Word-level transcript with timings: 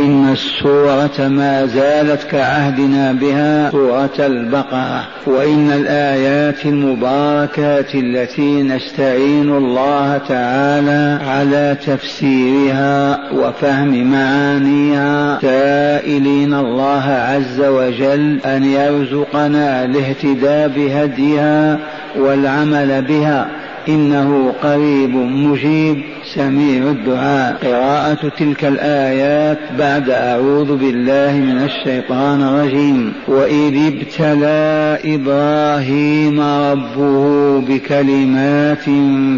إن 0.00 0.28
السورة 0.32 1.28
ما 1.28 1.66
زالت 1.66 2.22
كعهدنا 2.22 3.12
بها 3.12 3.70
سورة 3.70 4.10
البقرة 4.18 5.04
وإن 5.26 5.70
الآيات 5.70 6.66
المباركات 6.66 7.94
التي 7.94 8.62
نستعين 8.62 9.56
الله 9.56 10.18
تعالى 10.28 11.24
على 11.24 11.76
تفسيرها 11.86 13.18
وفهم 13.32 14.10
معانيها 14.12 15.38
سائلين 15.40 16.54
الله 16.54 17.04
عز 17.10 17.60
وجل 17.60 18.40
أن 18.40 18.64
يرزقنا 18.64 19.84
الاهتداء 19.84 20.68
بهديها 20.68 21.78
والعمل 22.18 23.02
بها. 23.02 23.46
إنه 23.88 24.52
قريب 24.62 25.14
مجيب 25.14 26.02
سميع 26.34 26.90
الدعاء. 26.90 27.56
قراءة 27.62 28.32
تلك 28.38 28.64
الآيات 28.64 29.58
بعد 29.78 30.10
أعوذ 30.10 30.76
بالله 30.76 31.32
من 31.32 31.62
الشيطان 31.64 32.42
الرجيم. 32.42 33.12
وإذ 33.28 33.74
ابتلى 33.86 34.98
إبراهيم 35.14 36.40
ربه 36.40 37.60
بكلمات 37.60 38.84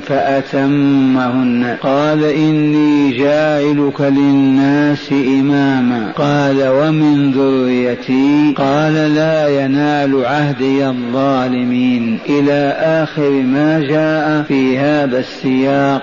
فأتمهن. 0.07 1.77
قال 1.83 2.25
إني 2.25 3.11
جاعلك 3.19 4.01
للناس 4.01 5.13
إماما. 5.13 6.13
قال 6.17 6.57
ومن 6.69 7.33
ذريتي؟ 7.33 8.55
قال 8.57 9.15
لا 9.15 9.65
ينال 9.65 10.25
عهدي 10.25 10.87
الظالمين. 10.87 12.19
إلى 12.29 12.77
آخر 12.81 13.31
ما 13.31 13.81
جاء 13.81 14.38
في 14.43 14.79
هذا 14.79 15.19
السياق 15.19 16.03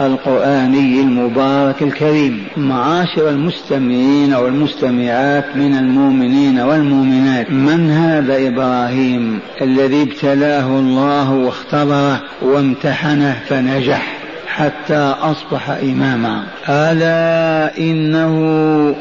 القرآني 0.00 1.00
المبارك 1.00 1.82
الكريم. 1.82 2.44
معاشر 2.56 3.28
المستمعين 3.28 4.34
والمستمعات 4.34 5.56
من 5.56 5.74
المؤمنين 5.78 6.60
والمؤمنات 6.60 7.50
من 7.50 7.90
هذا 7.90 8.48
إبراهيم 8.48 9.38
الذي 9.60 10.02
ابتلاه 10.02 10.66
الله 10.66 11.32
واختبره 11.32 12.20
وامتحنه 12.42 13.36
فنجح؟ 13.48 14.27
حتى 14.58 15.14
أصبح 15.22 15.70
إماما. 15.70 16.42
ألا 16.68 17.78
إنه 17.78 18.34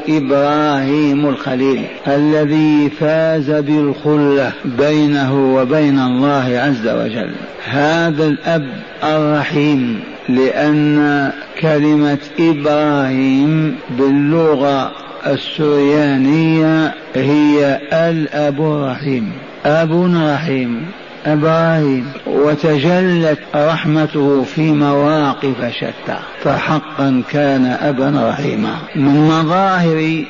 إبراهيم 0.10 1.30
الخليل 1.30 1.82
الذي 2.08 2.90
فاز 3.00 3.52
بالخلة 3.52 4.52
بينه 4.66 5.56
وبين 5.56 6.00
الله 6.00 6.60
عز 6.66 6.88
وجل. 6.88 7.32
هذا 7.70 8.28
الأب 8.28 8.70
الرحيم 9.04 10.00
لأن 10.30 11.32
كلمة 11.62 12.18
إبراهيم 12.40 13.76
باللغة 13.90 14.92
السريانية 15.28 16.94
هي 17.16 17.80
الأب 17.94 18.62
الرحيم. 18.62 19.32
أب 19.66 19.92
رحيم. 20.16 20.86
إبراهيم 21.28 22.06
وتجلت 22.28 23.40
رحمته 23.56 24.44
في 24.44 24.72
مواقف 24.72 25.72
شتى 25.72 26.18
فحقا 26.44 27.24
كان 27.32 27.66
أبا 27.66 28.30
رحيما. 28.30 28.76
من 28.96 29.28
مظاهر 29.28 30.24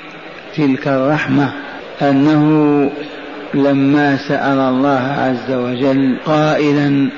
تلك 0.55 0.87
الرحمة 0.87 1.51
أنه 2.01 2.43
لما 3.53 4.17
سأل 4.17 4.59
الله 4.59 5.15
عز 5.17 5.51
وجل 5.51 6.17
قائلا 6.25 7.09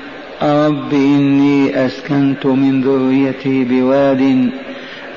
رب 0.42 0.92
إني 0.92 1.86
أسكنت 1.86 2.46
من 2.46 2.82
ذريتي 2.82 3.64
بواد 3.64 4.50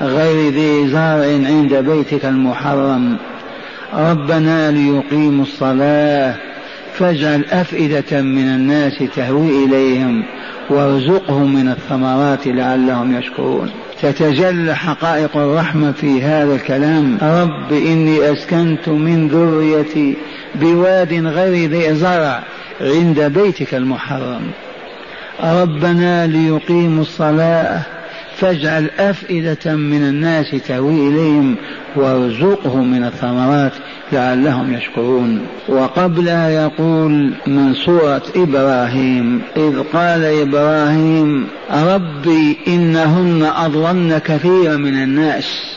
غير 0.00 0.52
ذي 0.52 0.88
زرع 0.88 1.48
عند 1.48 1.74
بيتك 1.74 2.24
المحرم 2.24 3.16
ربنا 3.94 4.70
ليقيموا 4.70 5.42
الصلاة 5.42 6.34
فاجعل 6.98 7.44
أفئدة 7.44 8.22
من 8.22 8.48
الناس 8.48 8.92
تهوي 9.16 9.64
إليهم 9.64 10.24
وارزقهم 10.70 11.54
من 11.54 11.68
الثمرات 11.68 12.46
لعلهم 12.46 13.18
يشكرون. 13.18 13.70
تتجلى 14.02 14.76
حقائق 14.76 15.36
الرحمة 15.36 15.92
في 15.92 16.22
هذا 16.22 16.54
الكلام. 16.54 17.18
رب 17.22 17.72
إني 17.72 18.32
أسكنت 18.32 18.88
من 18.88 19.28
ذريتي 19.28 20.16
بواد 20.54 21.12
غير 21.12 21.70
ذي 21.70 21.94
زرع 21.94 22.42
عند 22.80 23.20
بيتك 23.20 23.74
المحرم. 23.74 24.50
ربنا 25.44 26.26
ليقيموا 26.26 27.02
الصلاة 27.02 27.82
فاجعل 28.36 28.90
أفئدة 28.98 29.74
من 29.74 30.02
الناس 30.02 30.50
تهوي 30.50 31.08
إليهم 31.08 31.56
وارزقهم 31.96 32.90
من 32.90 33.04
الثمرات 33.04 33.72
لعلهم 34.12 34.74
يشكرون. 34.74 35.46
وقبلها 35.68 36.48
يقول 36.48 37.32
من 37.46 37.74
سورة 37.74 38.22
إبراهيم 38.36 39.42
إذ 39.56 39.82
قال 39.92 40.24
إبراهيم 40.24 41.46
ربي 41.70 42.58
إنهن 42.68 43.50
أضللن 43.56 44.18
كثيرا 44.18 44.76
من 44.76 45.02
الناس 45.02 45.74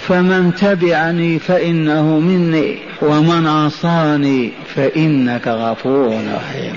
فمن 0.00 0.54
تبعني 0.54 1.38
فإنه 1.38 2.20
مني 2.20 2.78
ومن 3.02 3.46
عصاني 3.46 4.52
فإنك 4.74 5.48
غفور 5.48 6.08
رحيم. 6.34 6.76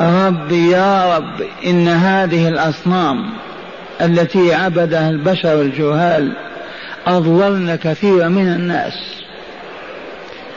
ربي 0.00 0.70
يا 0.70 1.16
رب 1.16 1.46
إن 1.66 1.88
هذه 1.88 2.48
الأصنام 2.48 3.24
التي 4.00 4.54
عبدها 4.54 5.10
البشر 5.10 5.60
الجهال 5.62 6.32
أضللن 7.06 7.76
كثيرا 7.76 8.28
من 8.28 8.48
الناس 8.48 8.92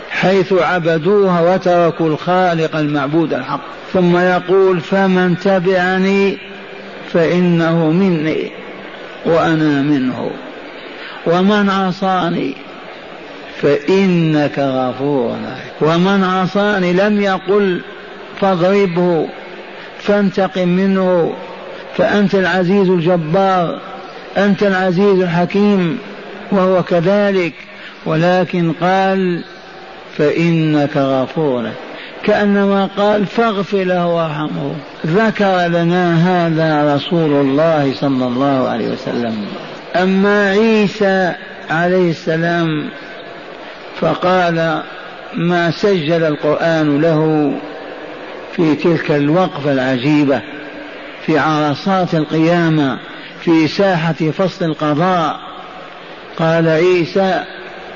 حيث 0.10 0.54
عبدوها 0.54 1.54
وتركوا 1.54 2.08
الخالق 2.08 2.76
المعبود 2.76 3.34
الحق. 3.34 3.62
ثم 3.94 4.18
يقول 4.18 4.80
فمن 4.80 5.38
تبعني 5.40 6.38
فإنه 7.14 7.92
مني 7.92 8.52
وأنا 9.26 9.82
منه 9.82 10.32
ومن 11.26 11.70
عصاني 11.70 12.54
فإنك 13.62 14.60
غفور 14.60 15.38
ومن 15.82 16.24
عصاني 16.24 16.94
لم 16.94 17.22
يقل 17.22 17.82
فاضربه 18.42 19.28
فانتقم 20.00 20.68
منه 20.68 21.34
فأنت 21.98 22.36
العزيز 22.36 22.90
الجبار 22.90 23.80
أنت 24.38 24.64
العزيز 24.64 25.20
الحكيم 25.20 26.00
وهو 26.52 26.84
كذلك. 26.84 27.54
ولكن 28.06 28.72
قال 28.82 29.44
فإنك 30.18 30.98
غفور. 30.98 31.70
كأنما 32.24 32.90
قال 32.98 33.26
فاغفر 33.26 33.84
له 33.84 34.08
وارحمه. 34.08 34.76
ذكر 35.06 35.68
لنا 35.68 36.16
هذا 36.16 36.96
رسول 36.96 37.32
الله 37.32 37.94
صلى 37.94 38.28
الله 38.28 38.70
عليه 38.70 38.88
وسلم. 38.88 39.46
أما 39.96 40.50
عيسى 40.50 41.34
عليه 41.70 42.10
السلام 42.10 42.90
فقال 44.00 44.82
ما 45.34 45.72
سجل 45.72 46.24
القرآن 46.24 47.02
له 47.02 47.52
في 48.56 48.76
تلك 48.76 49.12
الوقفة 49.12 49.72
العجيبة. 49.72 50.42
في 51.28 51.38
عرصات 51.38 52.16
القيامة 52.16 53.00
في 53.42 53.68
ساحة 53.68 54.14
فصل 54.14 54.66
القضاء. 54.66 55.40
قال 56.38 56.68
عيسى 56.68 57.44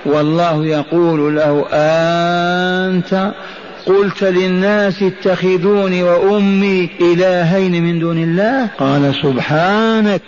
والله 0.06 0.66
يقول 0.66 1.36
له 1.36 1.66
أنت 1.72 3.32
قلت 3.86 4.24
للناس 4.24 5.04
اتخذوني 5.04 6.04
وأمي 6.04 6.90
إلهين 7.02 7.84
من 7.84 8.00
دون 8.00 8.18
الله؟ 8.18 8.70
قال 8.80 9.16
سبحانك 9.24 10.22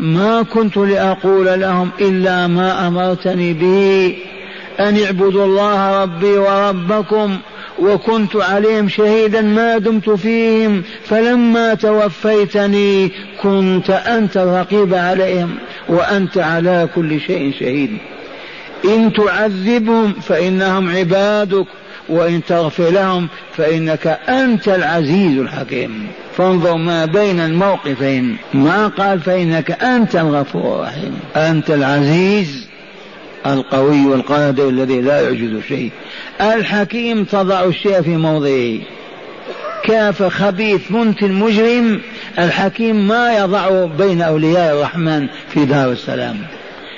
ما 0.00 0.42
كنت 0.42 0.76
لأقول 0.76 1.60
لهم 1.60 1.90
إلا 2.00 2.46
ما 2.46 2.86
أمرتني 2.86 3.52
به 3.52 4.16
أن 4.80 4.98
اعبدوا 5.02 5.44
الله 5.44 6.02
ربي 6.02 6.38
وربكم 6.38 7.38
وكنت 7.78 8.36
عليهم 8.36 8.88
شهيدا 8.88 9.42
ما 9.42 9.78
دمت 9.78 10.10
فيهم 10.10 10.82
فلما 11.04 11.74
توفيتني 11.74 13.12
كنت 13.42 13.90
أنت 13.90 14.36
الرقيب 14.36 14.94
عليهم 14.94 15.54
وأنت 15.88 16.38
على 16.38 16.88
كل 16.94 17.20
شيء 17.20 17.52
شهيد. 17.60 17.98
إن 18.84 19.12
تعذبهم 19.12 20.12
فإنهم 20.12 20.90
عبادك 20.96 21.66
وإن 22.08 22.44
تغفر 22.44 22.90
لهم 22.90 23.28
فإنك 23.56 24.18
أنت 24.28 24.68
العزيز 24.68 25.38
الحكيم. 25.38 26.06
فانظر 26.36 26.76
ما 26.76 27.04
بين 27.04 27.40
الموقفين 27.40 28.36
ما 28.54 28.88
قال 28.88 29.20
فإنك 29.20 29.70
أنت 29.82 30.16
الغفور 30.16 30.74
الرحيم. 30.74 31.14
أنت 31.36 31.70
العزيز 31.70 32.71
القوي 33.46 34.14
القادر 34.14 34.68
الذي 34.68 35.00
لا 35.00 35.20
يعجز 35.20 35.62
شيء. 35.68 35.90
الحكيم 36.40 37.24
تضع 37.24 37.64
الشيء 37.64 38.02
في 38.02 38.16
موضعه. 38.16 38.78
كاف 39.84 40.22
خبيث 40.22 40.90
منتن 40.90 41.32
مجرم 41.32 42.00
الحكيم 42.38 43.08
ما 43.08 43.38
يضع 43.38 43.84
بين 43.84 44.22
أولياء 44.22 44.74
الرحمن 44.74 45.26
في 45.48 45.64
دار 45.64 45.92
السلام. 45.92 46.36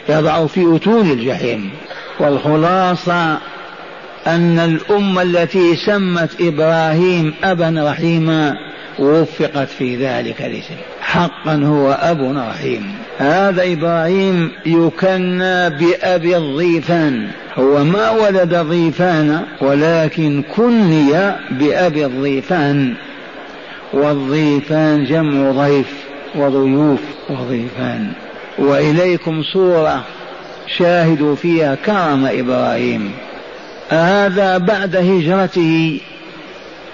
يضع 0.09 0.47
في 0.47 0.77
أتون 0.77 1.11
الجحيم. 1.11 1.71
والخلاصة 2.21 3.39
أن 4.27 4.59
الأمة 4.59 5.23
التي 5.23 5.77
سمت 5.77 6.31
إبراهيم 6.41 7.35
أبا 7.45 7.91
رحيما 7.91 8.55
وفقت 8.99 9.69
في 9.69 9.97
ذلك 9.97 10.43
الاسم. 10.43 10.75
حقا 11.01 11.55
هو 11.55 11.93
أب 11.93 12.23
رحيم. 12.37 12.95
هذا 13.19 13.73
إبراهيم 13.73 14.53
يكنى 14.67 15.71
بأبي 15.71 16.37
الضيفان. 16.37 17.29
هو 17.59 17.85
ما 17.85 18.11
ولد 18.11 18.55
ضيفان 18.55 19.41
ولكن 19.61 20.43
كني 20.57 21.13
بأبي 21.51 22.07
الضيفان. 22.07 22.95
والضيفان 23.93 25.05
جمع 25.05 25.51
ضيف 25.51 26.05
وضيوف 26.35 27.01
وضيفان. 27.31 28.13
وإليكم 28.59 29.43
صورة 29.43 30.05
شاهدوا 30.77 31.37
فيها 31.37 31.75
كرم 31.75 32.27
إبراهيم. 32.27 33.13
هذا 33.89 34.59
بعد 34.59 34.97
هجرته 34.97 36.01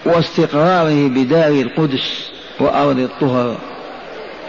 واستقراره 0.05 1.08
بدار 1.08 1.50
القدس 1.50 2.31
وأرض 2.61 2.99
الطهر. 2.99 3.69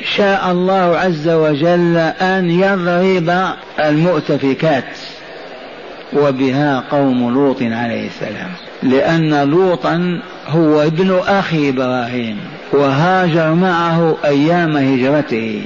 شاء 0.03 0.51
الله 0.51 0.97
عز 0.97 1.29
وجل 1.29 1.97
أن 2.21 2.49
يضرب 2.49 3.53
المؤتفكات 3.79 4.97
وبها 6.13 6.83
قوم 6.91 7.33
لوط 7.33 7.61
عليه 7.61 8.07
السلام. 8.07 8.49
لأن 8.83 9.49
لوطا 9.49 10.21
هو 10.47 10.81
ابن 10.81 11.19
أخي 11.27 11.69
إبراهيم 11.69 12.37
وهاجر 12.73 13.53
معه 13.53 14.17
أيام 14.25 14.77
هجرته 14.77 15.63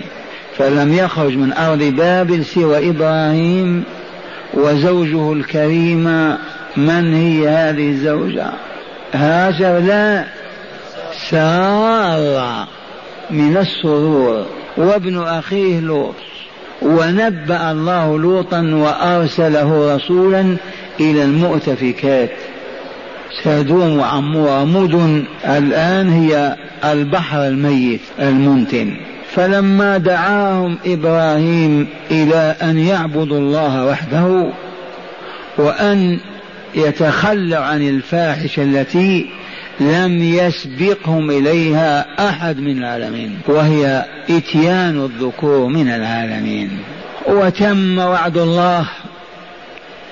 فلم 0.57 0.93
يخرج 0.93 1.37
من 1.37 1.53
أرض 1.53 1.83
بابل 1.83 2.45
سوى 2.45 2.89
إبراهيم 2.89 3.83
وزوجه 4.53 5.33
الكريمة 5.33 6.37
من 6.77 7.13
هي 7.13 7.47
هذه 7.49 7.89
الزوجة؟ 7.89 8.47
هاجر 9.13 9.79
لا 9.79 10.25
سار 11.29 12.67
من 13.31 13.57
السرور 13.57 14.45
وابن 14.77 15.23
أخيه 15.23 15.79
لوط. 15.79 16.15
ونبأ 16.81 17.71
الله 17.71 18.17
لوطا 18.19 18.61
وأرسله 18.61 19.95
رسولا 19.95 20.57
إلى 20.99 21.23
المؤتفكات. 21.23 22.31
سادوم 23.43 23.99
وعمورة 23.99 24.65
مدن 24.65 25.23
الآن 25.45 26.09
هي 26.09 26.55
البحر 26.83 27.47
الميت 27.47 28.01
المنتن. 28.19 28.97
فلما 29.35 29.97
دعاهم 29.97 30.77
إبراهيم 30.85 31.87
إلى 32.11 32.55
أن 32.61 32.79
يعبدوا 32.79 33.37
الله 33.37 33.85
وحده 33.85 34.51
وأن 35.57 36.19
يتخلوا 36.75 37.57
عن 37.57 37.81
الفاحشة 37.81 38.63
التي 38.63 39.25
لم 39.79 40.23
يسبقهم 40.23 41.31
إليها 41.31 42.05
أحد 42.29 42.59
من 42.59 42.77
العالمين 42.77 43.39
وهي 43.47 44.05
إتيان 44.29 45.05
الذكور 45.05 45.67
من 45.67 45.89
العالمين. 45.89 46.69
وتم 47.27 47.97
وعد 47.97 48.37
الله 48.37 48.85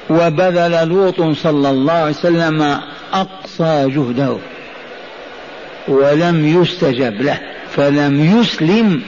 وبذل 0.10 0.88
لوط 0.88 1.22
صلى 1.22 1.70
الله 1.70 1.94
عليه 1.94 2.10
وسلم 2.10 2.80
أقصى 3.14 3.90
جهده 3.90 4.38
ولم 5.88 6.62
يستجب 6.62 7.22
له 7.22 7.40
فلم 7.76 8.40
يسلم 8.40 9.02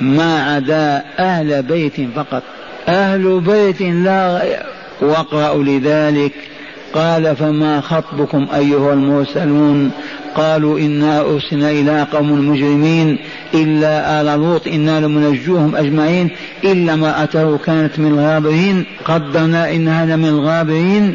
ما 0.00 0.54
عدا 0.54 1.04
أهل 1.18 1.62
بيت 1.62 2.00
فقط. 2.16 2.42
أهل 2.88 3.40
بيت 3.40 3.82
لا 3.82 4.42
واقرأوا 5.00 5.64
لذلك 5.64 6.32
قال 6.94 7.36
فما 7.36 7.80
خطبكم 7.80 8.46
أيها 8.54 8.92
المرسلون؟ 8.92 9.90
قالوا 10.34 10.78
إنا 10.78 11.20
أرسلنا 11.20 11.70
إلى 11.70 12.06
قوم 12.12 12.48
مجرمين 12.48 13.18
إلا 13.54 14.20
آل 14.20 14.26
لوط. 14.26 14.66
إنا 14.66 15.00
لمنجوهم 15.00 15.76
أجمعين 15.76 16.30
إلا 16.64 16.96
ما 16.96 17.24
أتوا 17.24 17.58
كانت 17.58 17.98
من 17.98 18.12
الغابرين. 18.12 18.84
قدرنا 19.04 19.72
إنها 19.72 20.06
لمن 20.06 20.28
الغابرين. 20.28 21.14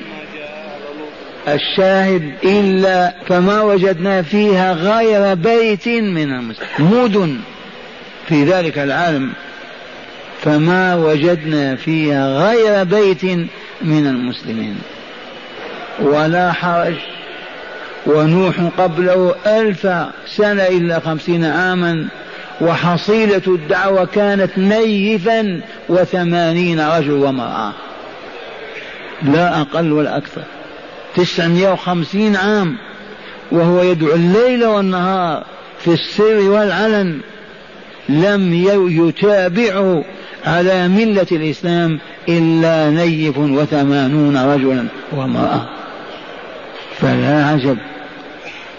الشاهد 1.47 2.31
إلا 2.43 3.15
فما 3.27 3.61
وجدنا 3.61 4.21
فيها 4.21 4.73
غير 4.73 5.35
بيت 5.35 5.87
من 5.87 6.31
المسلمين. 6.33 7.03
مدن 7.03 7.37
في 8.27 8.43
ذلك 8.43 8.77
العالم. 8.77 9.29
فما 10.41 10.95
وجدنا 10.95 11.75
فيها 11.75 12.49
غير 12.49 12.83
بيت 12.83 13.23
من 13.81 14.07
المسلمين. 14.07 14.75
ولا 16.01 16.51
حرج. 16.51 16.95
ونوح 18.05 18.55
قبله 18.77 19.35
ألف 19.45 19.87
سنة 20.27 20.63
إلا 20.63 20.99
خمسين 20.99 21.45
عاما 21.45 22.07
وحصيلة 22.61 23.41
الدعوة 23.47 24.05
كانت 24.05 24.57
نيفا 24.57 25.61
وثمانين 25.89 26.79
رجل 26.79 27.11
ومرأة 27.11 27.73
لا 29.23 29.61
أقل 29.61 29.91
ولا 29.91 30.17
أكثر. 30.17 30.41
تسعمائة 31.15 31.71
وخمسين 31.71 32.35
عام 32.35 32.77
وهو 33.51 33.83
يدعو 33.83 34.15
الليل 34.15 34.65
والنهار 34.65 35.43
في 35.79 35.93
السر 35.93 36.49
والعلن. 36.49 37.19
لم 38.09 38.53
يتابعه 38.89 40.03
على 40.45 40.87
ملة 40.87 41.27
الإسلام 41.31 41.99
إلا 42.29 42.89
نيف 42.89 43.37
وثمانون 43.37 44.37
رجلا 44.37 44.85
وامرأة. 45.11 45.78
فلا 47.01 47.45
عجب. 47.45 47.77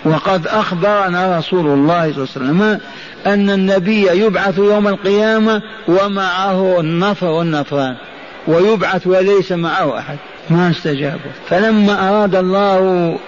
وقد 0.05 0.47
أخبرنا 0.47 1.39
رسول 1.39 1.67
الله 1.67 1.77
صلى 1.77 1.97
الله 1.97 2.09
عليه 2.09 2.19
وسلم 2.19 2.81
أن 3.27 3.51
النبي 3.51 4.07
يبعث 4.07 4.59
يوم 4.59 4.89
القيامة 4.89 5.63
ومعه 5.89 6.81
النفر 6.81 7.27
والنفران 7.27 7.97
ويبعث 8.47 9.07
وليس 9.07 9.53
معه 9.53 9.99
أحد. 9.99 10.17
ما 10.51 10.71
استجابوا. 10.71 11.31
فلما 11.49 12.09
أراد 12.09 12.35
الله 12.35 13.19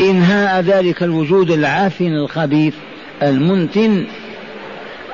إنهاء 0.00 0.60
ذلك 0.60 1.02
الوجود 1.02 1.50
العافن 1.50 2.12
الخبيث 2.12 2.74
المنتن 3.22 4.06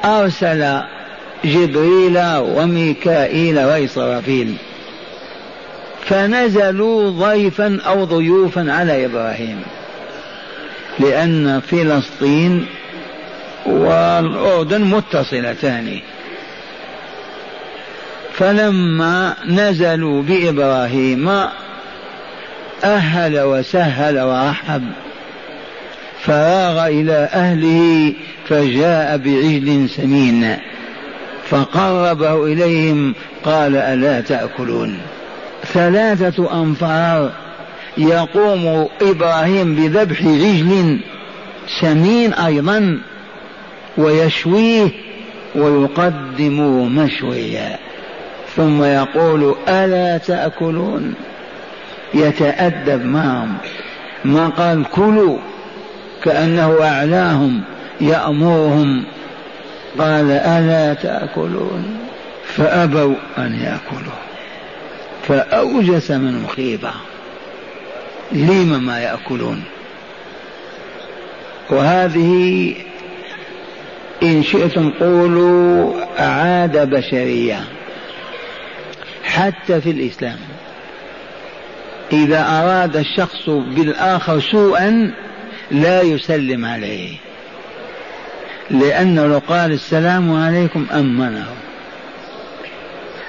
أرسل 0.05 0.81
جبريل 1.45 2.19
وميكائيل 2.37 3.59
وإسرافيل 3.59 4.55
فنزلوا 6.05 7.11
ضيفا 7.11 7.81
أو 7.87 8.05
ضيوفا 8.05 8.73
على 8.73 9.05
إبراهيم 9.05 9.63
لأن 11.01 11.61
فلسطين 11.61 12.67
والأردن 13.67 14.81
متصلتان. 14.84 15.99
فلما 18.34 19.34
نزلوا 19.49 20.23
بإبراهيم 20.23 21.29
أهل 22.84 23.41
وسهل 23.41 24.20
ورحب 24.20 24.82
فراغ 26.20 26.87
إلى 26.87 27.29
أهله 27.32 28.13
فجاء 28.49 29.17
بعجل 29.17 29.89
سمين 29.89 30.56
فقربه 31.51 32.44
إليهم 32.44 33.15
قال 33.44 33.77
ألا 33.77 34.20
تأكلون؟ 34.20 34.99
ثلاثة 35.75 36.63
أنفار 36.63 37.31
يقوم 37.99 38.89
إبراهيم 39.03 39.75
بذبح 39.75 40.23
عجل 40.23 41.01
سمين 41.81 42.33
أيضا 42.35 42.99
ويشويه 43.99 44.91
ويقدم 45.55 46.87
مشويا. 46.97 47.79
ثم 48.57 48.85
يقول 48.85 49.55
ألا 49.69 50.19
تأكلون؟ 50.19 51.15
يتأدب 52.15 53.05
معهم 53.05 53.57
ما 54.25 54.49
قال 54.49 54.85
كلوا 54.91 55.39
كأنه 56.23 56.79
أعلاهم 56.83 57.61
يأمرهم. 58.01 59.05
قال 59.99 60.31
ألا 60.31 60.95
تأكلون؟ 60.95 61.99
فأبوا 62.45 63.15
أن 63.39 63.55
يأكلوا. 63.55 64.33
فأوجس 65.29 66.11
منهم 66.11 66.47
خيبة. 66.47 66.93
لم 68.33 68.85
ما 68.87 69.01
يأكلون. 69.01 69.65
وهذه 71.71 72.75
إن 74.23 74.43
شئتم 74.43 74.91
قولوا 74.91 75.95
عادة 76.19 76.85
بشرية. 76.85 77.65
حتى 79.25 79.81
في 79.81 79.91
الإسلام. 79.91 80.39
إذا 82.13 82.41
أراد 82.41 82.97
الشخص 82.97 83.49
بالآخر 83.49 84.41
سوءا 84.41 85.15
لا 85.71 86.03
يسلم 86.03 86.65
عليه. 86.65 87.17
لأنه 88.71 89.27
لو 89.27 89.39
قال 89.39 89.73
السلام 89.73 90.33
عليكم 90.33 90.87
أمنه. 90.93 91.47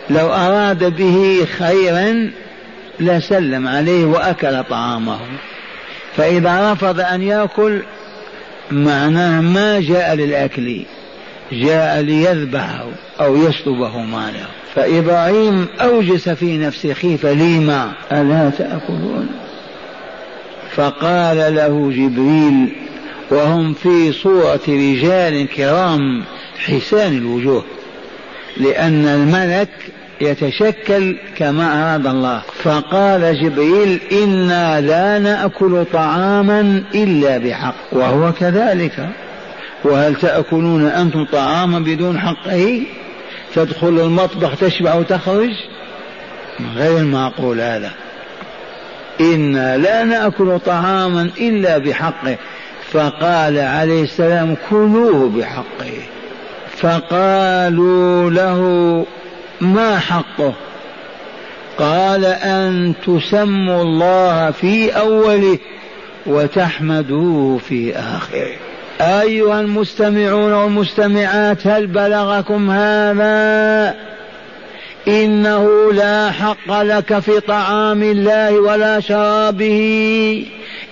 لو 0.10 0.34
أراد 0.34 0.96
به 0.96 1.48
خيرا 1.58 2.32
لسلم 3.00 3.68
عليه 3.68 4.06
وأكل 4.06 4.64
طعامه. 4.64 5.20
فإذا 6.18 6.74
رفض 6.74 7.00
أن 7.00 7.22
يأكل 7.22 7.82
معناه 8.72 9.42
ما 9.42 9.80
جاء 9.80 10.16
للأكل 10.16 10.82
جاء 11.52 12.02
ليذبحه 12.02 12.86
أو 13.20 13.36
يسلبه 13.36 13.98
ماله. 13.98 14.46
فإبراهيم 14.76 15.68
أوجس 15.82 16.30
في 16.30 16.58
نفسه 16.58 16.94
خيفة 16.94 17.34
لما 17.34 17.92
ألا 18.12 18.50
تأكلون؟ 18.50 19.30
فقال 20.76 21.56
له 21.56 21.92
جبريل 21.92 22.76
وهم 23.32 23.74
في 23.74 24.12
صورة 24.12 24.60
رجال 24.68 25.48
كرام 25.48 26.24
حسان 26.66 27.18
الوجوه. 27.18 27.64
لأن 28.58 29.06
الملك 29.06 29.70
يتشكل 30.22 31.18
كما 31.38 31.94
أراد 31.94 32.08
الله. 32.08 32.42
فقال 32.64 33.44
جبريل 33.44 34.00
إنا 34.12 34.82
لا 34.82 35.20
نأكل 35.20 35.86
طعاما 35.94 36.84
إلا 36.96 37.38
بحق. 37.38 37.76
وهو 37.92 38.32
كذلك. 38.32 39.10
وهل 39.84 40.16
تأكلون 40.16 40.86
أنتم 40.86 41.26
طعاما 41.26 41.80
بدون 41.80 42.20
حقه 42.20 42.82
تدخل 43.56 43.88
المطبخ 43.88 44.56
تشبع 44.58 44.96
وتخرج 44.96 45.52
غير 46.76 47.04
معقول 47.04 47.62
هذا. 47.62 47.92
إنا 49.22 49.78
لا 49.78 50.04
نأكل 50.04 50.60
طعاما 50.60 51.30
إلا 51.40 51.78
بحقه. 51.78 52.38
فقال 52.92 53.60
عليه 53.60 54.04
السلام 54.04 54.56
كلوه 54.70 55.30
بحقه. 55.30 56.15
فقالوا 56.78 58.30
له 58.30 59.06
ما 59.62 60.00
حقه؟ 60.00 60.54
قال 61.78 62.26
أن 62.26 62.94
تسموا 63.08 63.82
الله 63.82 64.52
في 64.52 64.90
أوله 64.90 65.58
وتحمدوه 66.26 67.58
في 67.58 67.96
آخره. 67.96 68.48
أيها 69.02 69.62
المستمعون 69.62 70.54
والمستمعات 70.54 71.68
هل 71.68 71.88
بلغكم 71.88 72.72
هذا؟ 72.72 73.96
إنه 75.08 75.94
لا 75.94 76.32
حق 76.32 76.82
لك 76.82 77.20
في 77.20 77.40
طعام 77.40 78.04
الله 78.04 78.60
ولا 78.60 79.00
شرابه. 79.00 80.46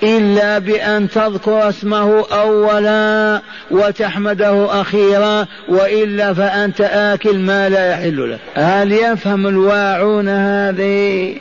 إلا 0.03 0.59
بأن 0.59 1.09
تذكر 1.09 1.69
اسمه 1.69 2.25
أولا 2.31 3.41
وتحمده 3.71 4.81
أخيرا 4.81 5.45
وإلا 5.69 6.33
فأنت 6.33 6.81
آكل 6.81 7.39
ما 7.39 7.69
لا 7.69 7.91
يحل 7.91 8.31
لك. 8.31 8.39
هل 8.55 8.91
يفهم 8.91 9.47
الواعون 9.47 10.29
هذه؟ 10.29 11.35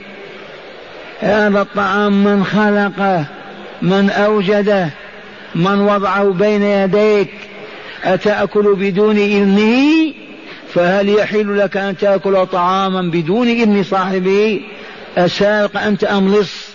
هذا 1.21 1.61
الطعام 1.61 2.25
من 2.25 2.45
خلقه 2.45 3.25
من 3.83 4.11
أوجده 4.11 4.88
من 5.54 5.81
وضعه 5.81 6.25
بين 6.25 6.62
يديك. 6.62 7.31
أتأكل 8.04 8.75
بدون 8.78 9.16
إذنه؟ 9.16 10.12
فهل 10.75 11.09
يحل 11.09 11.59
لك 11.59 11.76
أن 11.76 11.97
تأكل 11.97 12.47
طعاما 12.47 13.02
بدون 13.02 13.49
إذن 13.49 13.83
صاحبه؟ 13.83 14.61
أسارق 15.19 15.83
أنت 15.83 16.04
أم 16.04 16.35
لص؟ 16.35 16.71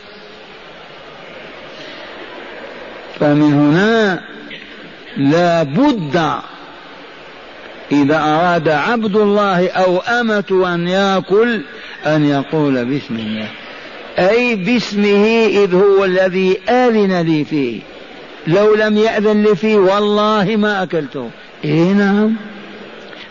فمن 3.20 3.54
هنا 3.54 4.22
لا 5.18 5.64
بد 5.64 6.32
إذا 7.92 8.18
أراد 8.18 8.70
عبد 8.70 9.16
الله 9.16 9.70
أو 9.70 9.98
أمة 9.98 10.74
أن 10.74 10.88
يأكل 10.88 11.62
أن 12.06 12.26
يقول 12.26 12.86
بسم 12.86 13.16
الله. 13.16 13.48
أي 14.20 14.56
باسمه 14.56 15.46
إذ 15.46 15.76
هو 15.76 16.06
الذي 16.06 16.58
آذن 16.70 17.22
لي 17.22 17.46
فيه. 17.46 17.80
لو 18.48 18.76
لم 18.76 18.98
يأذن 18.98 19.44
لي 19.44 19.56
فيه 19.56 19.78
والله 19.78 20.56
ما 20.56 20.84
أكلته. 20.84 21.30
إيه 21.64 21.92
نعم. 21.94 22.36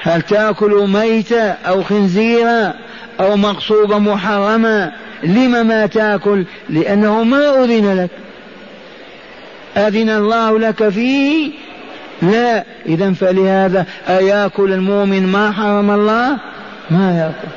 هل 0.00 0.22
تأكل 0.22 0.88
ميتة 0.88 1.42
أو 1.42 1.82
خنزيرا 1.82 2.74
أو 3.20 3.36
مغصوبة 3.36 3.98
محرمة 3.98 4.92
لم 5.22 5.66
ما 5.66 5.86
تأكل؟ 5.86 6.44
لأنه 6.68 7.24
ما 7.24 7.64
أذن 7.64 8.02
لك. 8.02 8.25
أذن 9.76 10.10
الله 10.10 10.58
لك 10.58 10.88
فيه؟ 10.88 11.50
لا. 12.22 12.64
إذا 12.86 13.12
فلهذا 13.12 13.86
أياكل 14.08 14.72
المؤمن 14.72 15.26
ما 15.26 15.52
حرم 15.52 15.90
الله؟ 15.90 16.38
ما 16.90 17.18
يأكل. 17.18 17.48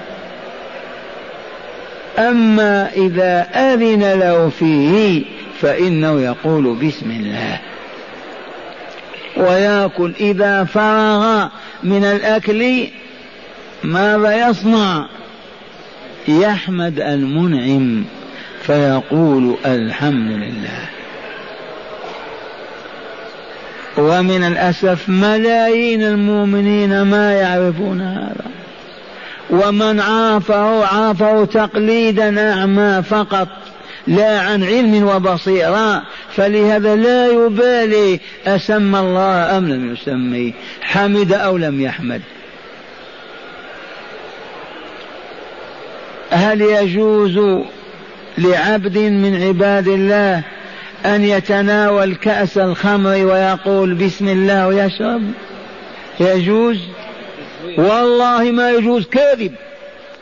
أما 2.30 2.90
إذا 2.96 3.48
أذن 3.56 4.20
له 4.20 4.50
فيه 4.60 5.24
فإنه 5.62 6.22
يقول 6.22 6.76
بسم 6.76 7.12
الله. 7.12 7.60
ويأكل 9.38 10.14
إذا 10.20 10.64
فرغ 10.64 11.48
من 11.84 12.04
الأكل 12.04 12.88
ماذا 13.84 14.50
يصنع؟ 14.50 15.06
يحمد 16.28 17.00
المنعم 17.00 18.04
فيقول 18.62 19.56
الحمد 19.66 20.32
لله. 20.32 20.99
ومن 23.98 24.44
الأسف 24.44 25.10
ملايين 25.10 26.04
المؤمنين 26.04 27.02
ما 27.02 27.34
يعرفون 27.34 28.02
هذا. 28.02 28.46
ومن 29.50 30.00
عافه 30.00 30.86
عافه 30.86 31.46
تقليدا 31.46 32.54
أعمى 32.54 33.04
فقط 33.10 33.48
لا 34.08 34.40
عن 34.40 34.64
علم 34.64 35.08
وبصيرة. 35.08 36.04
فلهذا 36.36 36.96
لا 36.96 37.28
يبالي 37.28 38.20
أسمى 38.48 39.00
الله 39.00 39.58
أم 39.58 39.68
لم 39.70 39.94
يسمي 39.94 40.54
حمد 40.82 41.34
أو 41.34 41.58
لم 41.58 41.82
يحمد. 41.82 42.22
هل 46.32 46.62
يجوز 46.62 47.40
لعبد 48.38 48.98
من 48.98 49.44
عباد 49.44 49.88
الله 49.88 50.44
أن 51.06 51.24
يتناول 51.24 52.16
كأس 52.16 52.58
الخمر 52.58 53.26
ويقول 53.26 53.94
بسم 53.94 54.28
الله 54.28 54.68
ويشرب 54.68 55.32
يجوز؟ 56.20 56.78
والله 57.78 58.52
ما 58.52 58.72
يجوز. 58.72 59.06
كذب. 59.06 59.54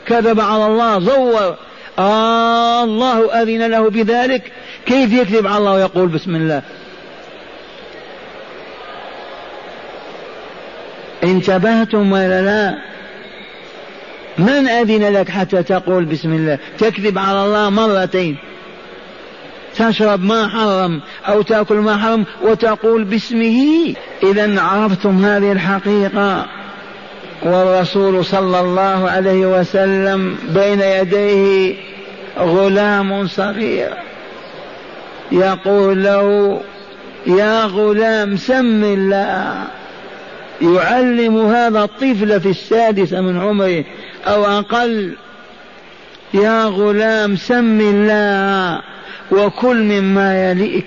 كذب 0.06 0.40
على 0.40 0.66
الله 0.66 1.00
زور. 1.00 1.56
آه 1.98 2.84
الله 2.84 3.42
أذن 3.42 3.70
له 3.70 3.90
بذلك. 3.90 4.52
كيف 4.86 5.12
يكذب 5.12 5.46
على 5.46 5.58
الله 5.58 5.72
ويقول 5.72 6.08
بسم 6.08 6.36
الله؟ 6.36 6.62
انتبهتم 11.24 12.12
ولا 12.12 12.42
لا؟ 12.42 12.78
من 14.38 14.68
أذن 14.68 15.12
لك 15.12 15.28
حتى 15.28 15.62
تقول 15.62 16.04
بسم 16.04 16.32
الله؟ 16.32 16.58
تكذب 16.78 17.18
على 17.18 17.44
الله 17.44 17.70
مرتين. 17.70 18.36
تشرب 19.76 20.24
ما 20.24 20.48
حرم 20.48 21.00
أو 21.28 21.42
تأكل 21.42 21.74
ما 21.74 21.96
حرم 21.96 22.24
وتقول 22.42 23.04
باسمه. 23.04 23.94
إذا 24.22 24.60
عرفتم 24.60 25.24
هذه 25.24 25.52
الحقيقة. 25.52 26.46
والرسول 27.42 28.24
صلى 28.24 28.60
الله 28.60 29.10
عليه 29.10 29.60
وسلم 29.60 30.36
بين 30.54 30.80
يديه 30.80 31.74
غلام 32.38 33.26
صغير 33.26 33.94
يقول 35.32 36.04
له 36.04 36.60
يا 37.26 37.64
غلام 37.64 38.36
سم 38.36 38.84
الله. 38.84 39.64
يعلم 40.62 41.46
هذا 41.46 41.82
الطفل 41.84 42.40
في 42.40 42.48
السادسة 42.48 43.20
من 43.20 43.40
عمره 43.40 43.84
أو 44.26 44.44
أقل. 44.44 45.16
يا 46.34 46.64
غلام 46.64 47.36
سم 47.36 47.80
الله. 47.80 48.80
وكل 49.30 49.82
مما 49.82 50.50
يليك. 50.50 50.86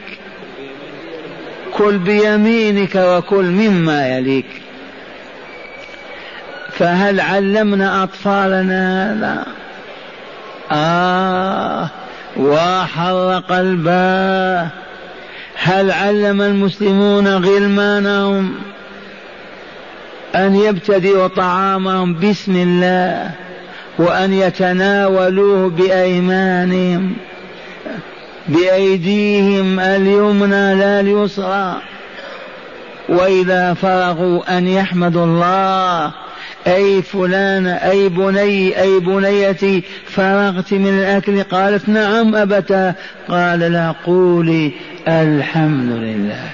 كل 1.73 1.97
بيمينك 1.97 2.95
وكل 2.95 3.45
مما 3.45 4.17
يليك. 4.17 4.61
فهل 6.71 7.19
علمنا 7.19 8.03
أطفالنا؟ 8.03 9.11
هذا 9.11 9.45
آه. 10.71 11.89
وحر 12.37 13.43
قلباه 13.49 14.67
هل 15.55 15.91
علم 15.91 16.41
المسلمون 16.41 17.27
غلمانهم 17.27 18.55
أن 20.35 20.55
يبتدئوا 20.55 21.27
طعامهم 21.27 22.19
بسم 22.19 22.55
الله 22.55 23.31
وأن 23.97 24.33
يتناولوه 24.33 25.69
بأيمانهم. 25.69 27.13
بأيديهم 28.47 29.79
اليمنى 29.79 30.75
لا 30.75 30.99
اليسرى. 30.99 31.81
وإذا 33.09 33.73
فرغوا 33.73 34.57
أن 34.57 34.67
يحمدوا 34.67 35.25
الله 35.25 36.11
أي 36.67 37.01
فلان 37.01 37.67
أي 37.67 38.09
بني 38.09 38.81
أي 38.81 38.99
بنيتي 38.99 39.83
فرغت 40.05 40.73
من 40.73 40.99
الأكل؟ 40.99 41.43
قالت 41.43 41.89
نعم 41.89 42.35
أبتا. 42.35 42.93
قال 43.29 43.59
لا 43.59 43.93
قولي 44.05 44.71
الحمد 45.07 45.91
لله. 45.91 46.49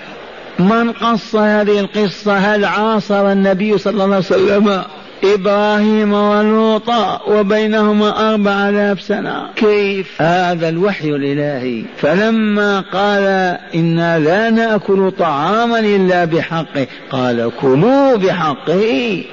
من 0.60 0.92
قص 0.92 1.36
هذه 1.36 1.80
القصة؟ 1.80 2.38
هل 2.38 2.66
عاصر 2.66 3.32
النبي 3.32 3.78
صلى 3.78 4.04
الله 4.04 4.16
عليه 4.16 4.18
وسلم؟ 4.18 4.84
إبراهيم 5.24 6.14
ولوطا 6.14 7.22
وبينهما 7.28 8.30
أربع 8.34 8.70
آلاف 8.70 9.02
سنة. 9.02 9.50
كيف؟ 9.56 10.22
هذا 10.22 10.70
الوحي 10.70 11.10
الإلهي. 11.10 11.84
فلما 11.98 12.80
قال 12.80 13.58
إنا 13.76 14.20
لا 14.20 14.50
نأكل 14.50 15.12
طعاما 15.12 15.80
إلا 15.80 16.26
بحقه 16.26 16.88
قال 17.12 17.52
كلوا 17.62 18.16
بحقه. 18.16 19.24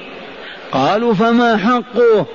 قالوا 0.71 1.13
فما 1.13 1.57
حقه؟ 1.57 2.25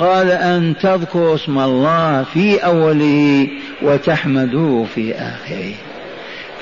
قال 0.00 0.30
أن 0.30 0.74
تذكروا 0.82 1.34
اسم 1.34 1.58
الله 1.58 2.22
في 2.22 2.58
أوله 2.58 3.48
وتحمدوه 3.82 4.86
في 4.94 5.14
آخره. 5.14 5.89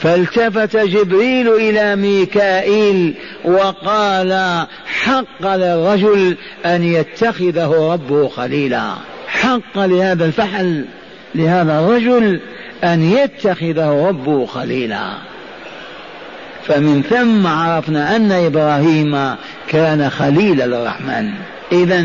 فالتفت 0.03 0.77
جبريل 0.77 1.49
إلى 1.49 1.97
ميكائيل 1.97 3.15
وقال 3.45 4.65
حق 4.87 5.55
للرجل 5.57 6.37
أن 6.67 6.83
يتخذه 6.83 7.93
ربه 7.93 8.29
خليلا. 8.29 8.95
حق 9.29 9.79
لهذا 9.79 10.25
الفحل 10.25 10.85
لهذا 11.35 11.79
الرجل 11.79 12.41
أن 12.85 13.13
يتخذه 13.13 14.09
ربه 14.09 14.47
خليلا. 14.47 15.11
فمن 16.67 17.03
ثم 17.03 17.47
عرفنا 17.47 18.17
أن 18.17 18.33
إبراهيم 18.33 19.35
كان 19.69 20.11
خليل 20.11 20.63
الرحمن. 20.63 21.31
إذا 21.73 22.05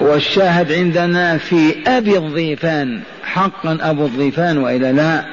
والشاهد 0.00 0.72
عندنا 0.72 1.38
في 1.38 1.74
أبي 1.86 2.18
الضيفان 2.18 3.00
حقا 3.24 3.78
أبو 3.80 4.06
الضيفان 4.06 4.58
وإلا 4.58 4.92
لا 4.92 5.24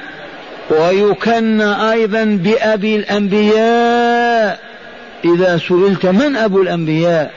ويكنى 0.70 1.92
أيضا 1.92 2.24
بأبي 2.24 2.96
الأنبياء. 2.96 4.60
إذا 5.24 5.58
سئلت 5.68 6.06
من 6.06 6.36
أبو 6.36 6.62
الأنبياء؟ 6.62 7.30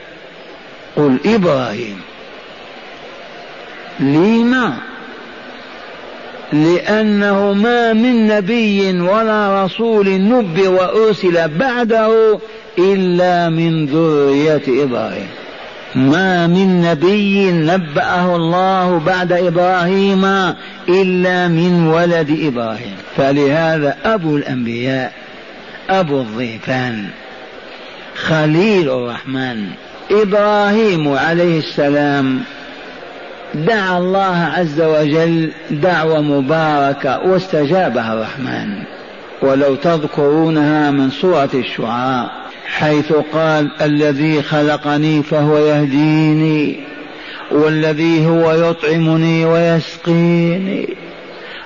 قل 0.96 1.16
إبراهيم. 1.26 2.00
لما؟ 4.00 4.74
لأنه 6.52 7.52
ما 7.52 7.92
من 7.92 8.26
نبي 8.26 9.00
ولا 9.00 9.64
رسول 9.64 10.20
نب 10.20 10.60
وأرسل 10.66 11.48
بعده 11.48 12.38
إلا 12.78 13.48
من 13.48 13.86
ذرية 13.86 14.84
إبراهيم. 14.84 15.28
ما 15.94 16.46
من 16.46 16.80
نبي 16.80 17.50
نبأه 17.50 18.36
الله 18.36 18.98
بعد 18.98 19.32
إبراهيم 19.32 20.24
إلا 20.88 21.48
من 21.48 21.86
ولد 21.86 22.38
إبراهيم. 22.42 22.96
فلهذا 23.16 23.96
أبو 24.04 24.36
الأنبياء 24.36 25.12
أبو 25.90 26.20
الضيفان 26.20 27.04
خليل 28.14 28.90
الرحمن 28.90 29.66
إبراهيم 30.10 31.08
عليه 31.08 31.58
السلام 31.58 32.40
دعا 33.54 33.98
الله 33.98 34.50
عز 34.56 34.80
وجل 34.80 35.52
دعوة 35.70 36.20
مباركة 36.20 37.18
واستجابها 37.18 38.12
الرحمن. 38.14 38.84
ولو 39.42 39.74
تذكرونها 39.74 40.90
من 40.90 41.10
سورة 41.10 41.50
الشعراء. 41.54 42.47
حيث 42.68 43.12
قال 43.12 43.70
الذي 43.80 44.42
خلقني 44.42 45.22
فهو 45.22 45.58
يهديني 45.58 46.80
والذي 47.50 48.26
هو 48.26 48.52
يطعمني 48.52 49.44
ويسقيني 49.44 50.88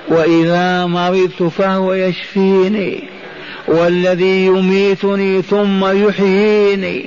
وإذا 0.09 0.87
مرضت 0.87 1.43
فهو 1.43 1.95
يشفيني 1.95 3.05
والذي 3.69 4.47
يميتني 4.47 5.43
ثم 5.43 6.07
يحييني 6.07 7.07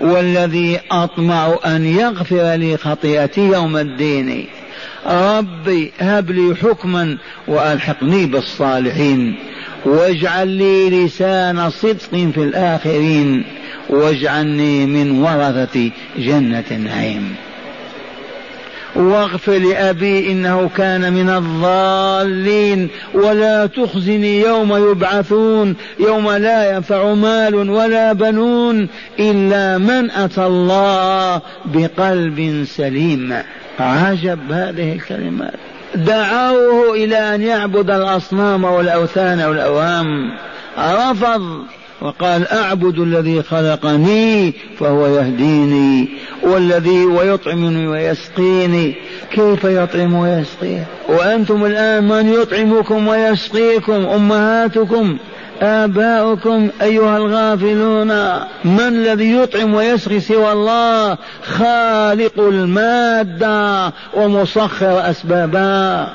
والذي 0.00 0.80
أطمع 0.90 1.58
أن 1.66 1.86
يغفر 1.86 2.54
لي 2.54 2.76
خطيئتي 2.76 3.40
يوم 3.40 3.76
الدين. 3.76 4.46
ربي 5.06 5.92
هب 5.98 6.30
لي 6.30 6.54
حكما 6.56 7.18
وألحقني 7.48 8.26
بالصالحين. 8.26 9.34
واجعل 9.84 10.48
لي 10.48 10.90
لسان 10.90 11.70
صدق 11.70 12.10
في 12.34 12.42
الآخرين 12.42 13.44
واجعلني 13.88 14.86
من 14.86 15.10
ورثة 15.10 15.90
جنة 16.18 16.64
النعيم. 16.70 17.34
واغفر 18.96 19.58
لأبي 19.58 20.32
إنه 20.32 20.70
كان 20.76 21.12
من 21.12 21.28
الضالين 21.28 22.88
ولا 23.14 23.66
تخزني 23.66 24.40
يوم 24.40 24.90
يبعثون 24.90 25.76
يوم 26.00 26.30
لا 26.30 26.74
ينفع 26.74 27.14
مال 27.14 27.54
ولا 27.54 28.12
بنون 28.12 28.88
إلا 29.18 29.78
من 29.78 30.10
أتى 30.10 30.46
الله 30.46 31.40
بقلب 31.64 32.64
سليم. 32.66 33.34
عجب 33.80 34.52
هذه 34.52 34.92
الكلمات. 34.92 35.71
دعوه 35.94 36.94
إلى 36.94 37.34
أن 37.34 37.42
يعبد 37.42 37.90
الأصنام 37.90 38.64
والأوثان 38.64 39.40
والأوهام. 39.40 40.06
رفض 40.78 41.42
وقال 42.00 42.48
أعبد 42.48 42.98
الذي 42.98 43.42
خلقني 43.42 44.54
فهو 44.78 45.06
يهديني 45.06 46.08
والذي 46.42 47.04
ويطعمني 47.04 47.86
ويسقيني. 47.86 48.94
كيف 49.32 49.64
يطعم 49.64 50.14
ويسقيه؟ 50.14 50.86
وأنتم 51.08 51.64
الآن 51.64 52.08
من 52.08 52.32
يطعمكم 52.32 53.08
ويسقيكم 53.08 53.92
أمهاتكم. 53.92 55.18
آباؤكم 55.60 56.68
أيها 56.82 57.16
الغافلون 57.16 58.08
من 58.64 58.80
الذي 58.80 59.36
يطعم 59.36 59.74
ويسقي 59.74 60.20
سوى 60.20 60.52
الله؟ 60.52 61.18
خالق 61.42 62.40
المادة 62.40 63.92
ومسخر 64.14 65.10
أسبابها. 65.10 66.14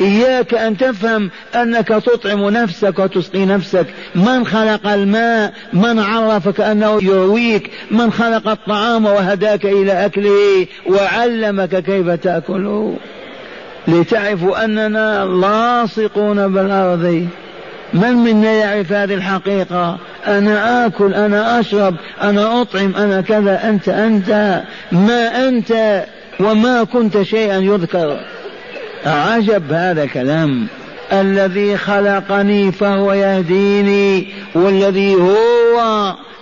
إياك 0.00 0.54
أن 0.54 0.76
تفهم 0.76 1.30
أنك 1.54 1.88
تطعم 1.88 2.48
نفسك 2.48 2.98
وتسقي 2.98 3.44
نفسك. 3.44 3.86
من 4.14 4.46
خلق 4.46 4.86
الماء؟ 4.86 5.52
من 5.72 5.98
عرفك 5.98 6.60
أنه 6.60 6.98
يرويك؟ 7.02 7.70
من 7.90 8.12
خلق 8.12 8.48
الطعام 8.48 9.06
وهداك 9.06 9.66
إلى 9.66 10.06
أكله؟ 10.06 10.66
وعلمك 10.86 11.82
كيف 11.82 12.10
تأكله. 12.10 12.96
لتعرفوا 13.88 14.64
أننا 14.64 15.24
لاصقون 15.24 16.52
بالأرض. 16.52 17.28
من 17.94 18.12
منا 18.12 18.52
يعرف 18.52 18.92
هذه 18.92 19.14
الحقيقة؟ 19.14 19.98
أنا 20.26 20.86
آكل 20.86 21.14
أنا 21.14 21.60
أشرب 21.60 21.96
أنا 22.22 22.60
أطعم 22.60 22.94
أنا 22.96 23.20
كذا 23.20 23.68
أنت 23.68 23.88
أنت 23.88 24.62
ما 24.92 25.48
أنت 25.48 26.04
وما 26.40 26.84
كنت 26.84 27.22
شيئا 27.22 27.58
يذكر. 27.58 28.20
عجب 29.06 29.72
هذا 29.72 30.02
الكلام 30.02 30.66
الذي 31.12 31.76
خلقني 31.76 32.72
فهو 32.72 33.12
يهديني 33.12 34.28
والذي 34.54 35.14
هو 35.14 35.51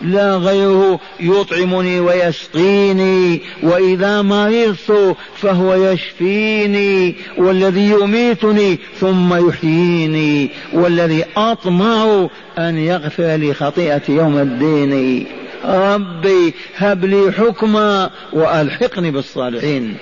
لا 0.01 0.37
غيره 0.37 1.01
يطعمني 1.21 2.01
ويسقيني 2.01 3.40
وإذا 3.62 4.23
مرضت 4.23 5.16
فهو 5.37 5.75
يشفيني 5.75 7.16
والذي 7.38 7.90
يميتني 7.90 8.79
ثم 9.01 9.49
يحييني 9.49 10.51
والذي 10.73 11.25
أطمع 11.37 12.29
أن 12.59 12.79
يغفر 12.79 13.37
لي 13.37 13.55
خطيئتي 13.55 14.12
يوم 14.12 14.38
الدين. 14.38 15.27
ربي 15.64 16.55
هب 16.77 17.05
لي 17.05 17.33
حكما 17.33 18.11
وألحقني 18.33 19.11
بالصالحين. 19.11 19.97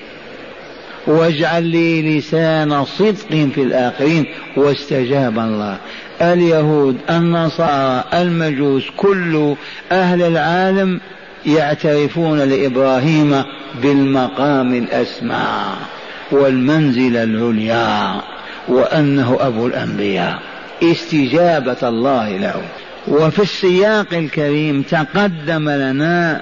واجعل 1.07 1.63
لي 1.63 2.19
لسان 2.19 2.85
صدق 2.85 3.29
في 3.55 3.63
الآخرين 3.63 4.27
واستجاب 4.57 5.39
الله. 5.39 5.79
اليهود 6.23 6.97
النصارى 7.11 8.05
المجوس 8.15 8.83
كل 8.97 9.55
أهل 9.93 10.23
العالم 10.23 11.01
يعترفون 11.47 12.39
لإبراهيم 12.39 13.43
بالمقام 13.83 14.75
الأسمى 14.75 15.47
والمنزلة 16.31 17.23
العليا 17.23 18.21
وأنه 18.69 19.37
أبو 19.41 19.67
الأنبياء. 19.67 20.39
استجابة 20.83 21.89
الله 21.89 22.37
له. 22.37 22.63
وفي 23.09 23.43
السياق 23.43 24.15
الكريم 24.15 24.83
تقدم 24.83 25.71
لنا 25.71 26.41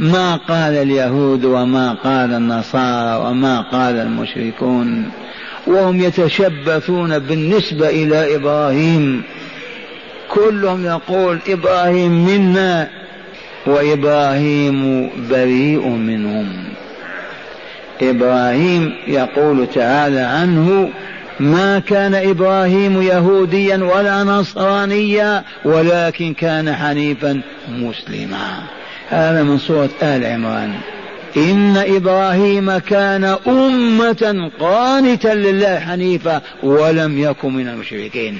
ما 0.00 0.36
قال 0.36 0.74
اليهود 0.74 1.44
وما 1.44 1.92
قال 1.92 2.34
النصارى 2.34 3.30
وما 3.30 3.60
قال 3.60 3.96
المشركون. 3.96 5.10
وهم 5.66 6.00
يتشبثون 6.00 7.18
بالنسبة 7.18 7.88
إلى 7.88 8.36
إبراهيم. 8.36 9.22
كلهم 10.28 10.86
يقول 10.86 11.38
إبراهيم 11.48 12.26
منا 12.26 12.88
وإبراهيم 13.66 15.10
بريء 15.30 15.88
منهم. 15.88 16.64
إبراهيم 18.02 18.92
يقول 19.06 19.66
تعالى 19.74 20.20
عنه 20.20 20.90
ما 21.40 21.78
كان 21.78 22.14
إبراهيم 22.14 23.02
يهوديا 23.02 23.76
ولا 23.76 24.24
نصرانيا 24.24 25.44
ولكن 25.64 26.34
كان 26.34 26.74
حنيفا 26.74 27.40
مسلما. 27.68 28.62
هذا 29.08 29.42
من 29.42 29.58
سوره 29.58 29.90
آل 30.02 30.24
عمران. 30.24 30.72
إن 31.36 31.76
إبراهيم 31.76 32.78
كان 32.78 33.36
أمة 33.46 34.50
قانتا 34.60 35.34
لله 35.34 35.78
حنيفا 35.78 36.42
ولم 36.62 37.18
يكن 37.18 37.52
من 37.52 37.68
المشركين. 37.68 38.38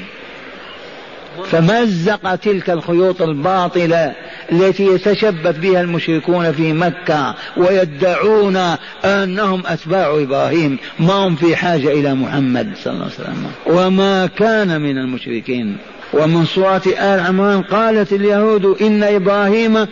فمزق 1.51 2.35
تلك 2.35 2.71
الخيوط 2.71 3.23
الباطلة 3.23 4.13
التي 4.53 4.87
يتشبث 4.87 5.59
بها 5.59 5.81
المشركون 5.81 6.53
في 6.53 6.73
مكة 6.73 7.35
ويدعون 7.57 8.57
أنهم 9.05 9.63
أتباع 9.67 10.23
إبراهيم. 10.23 10.79
ما 10.99 11.13
هم 11.13 11.37
في 11.37 11.57
حاجة 11.57 11.89
إلى 11.89 12.15
محمد 12.15 12.71
صلى 12.85 12.93
الله 12.93 13.05
عليه 13.05 13.15
وسلم. 13.15 13.47
وما 13.67 14.27
كان 14.27 14.81
من 14.81 14.99
المشركين. 14.99 15.77
ومن 16.13 16.47
سورة 16.47 16.83
آل 16.87 17.21
عمران 17.21 17.63
قالت 17.63 18.13
اليهود 18.13 18.83
إن 18.83 19.03
إبراهيم 19.03 19.87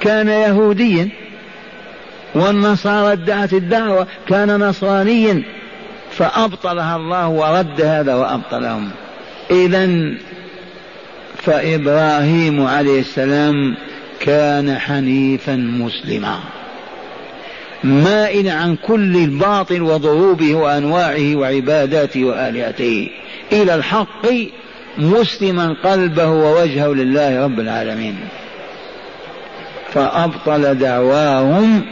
كان 0.00 0.28
يهوديا. 0.28 1.08
والنصارى 2.34 3.12
ادعت 3.12 3.52
الدعوة 3.52 4.06
كان 4.28 4.60
نصرانيا 4.60 5.42
فأبطلها 6.10 6.96
الله 6.96 7.28
ورد 7.28 7.80
هذا 7.80 8.14
وأبطلهم. 8.14 8.90
إذا 9.50 10.14
فإبراهيم 11.36 12.66
عليه 12.66 13.00
السلام 13.00 13.76
كان 14.20 14.78
حنيفا 14.78 15.56
مسلما. 15.56 16.38
مائل 17.84 18.48
عن 18.48 18.76
كل 18.76 19.16
الباطل 19.16 19.82
وضروبه 19.82 20.54
وأنواعه 20.54 21.36
وعباداته 21.36 22.24
وآلهته. 22.24 23.08
إلى 23.52 23.74
الحق 23.74 24.26
مسلما 24.98 25.76
قلبه 25.84 26.28
ووجهه 26.28 26.88
لله 26.88 27.44
رب 27.44 27.60
العالمين. 27.60 28.16
فأبطل 29.92 30.74
دعواهم 30.74 31.82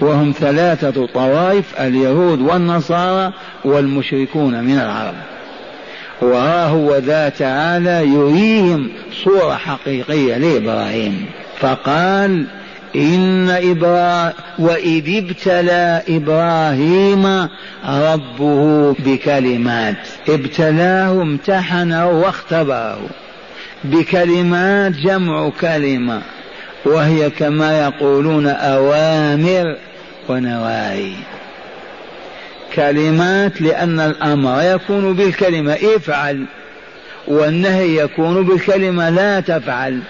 وهم 0.00 0.32
ثلاثة 0.32 1.06
طوائف 1.06 1.80
اليهود 1.80 2.40
والنصارى 2.40 3.32
والمشركون 3.64 4.64
من 4.64 4.78
العرب. 4.78 5.14
وها 6.22 6.66
هو 6.66 6.96
ذا 6.96 7.28
تعالى 7.28 8.08
يريهم 8.08 8.88
صورة 9.24 9.54
حقيقية 9.54 10.36
لإبراهيم. 10.36 11.26
فقال 11.58 12.46
إن 12.96 13.50
إبراهيم 13.50 14.32
وإذ 14.58 15.24
ابتلى 15.24 16.02
إبراهيم 16.08 17.48
ربه 17.88 18.92
بكلمات. 18.98 19.96
ابتلاه 20.28 21.22
امتحنه 21.22 22.10
واختبره. 22.10 23.00
بكلمات 23.84 24.92
جمع 24.92 25.50
كلمة. 25.60 26.22
وهي 26.84 27.30
كما 27.30 27.78
يقولون 27.78 28.46
أوامر 28.46 29.76
ونواهي. 30.28 31.12
كلمات 32.74 33.60
لأن 33.60 34.00
الأمر 34.00 34.62
يكون 34.62 35.12
بالكلمة 35.12 35.78
افعل. 35.96 36.44
والنهي 37.28 37.96
يكون 37.96 38.42
بالكلمة 38.42 39.10
لا 39.10 39.40
تفعل. 39.40 40.00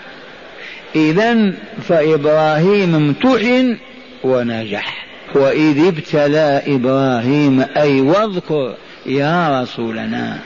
إذا 0.96 1.52
فإبراهيم 1.88 2.94
امتحن 2.94 3.76
ونجح. 4.24 5.06
وإذ 5.34 5.86
ابتلى 5.86 6.62
إبراهيم 6.66 7.64
أي 7.76 8.00
واذكر 8.00 8.74
يا 9.06 9.62
رسولنا 9.62 10.38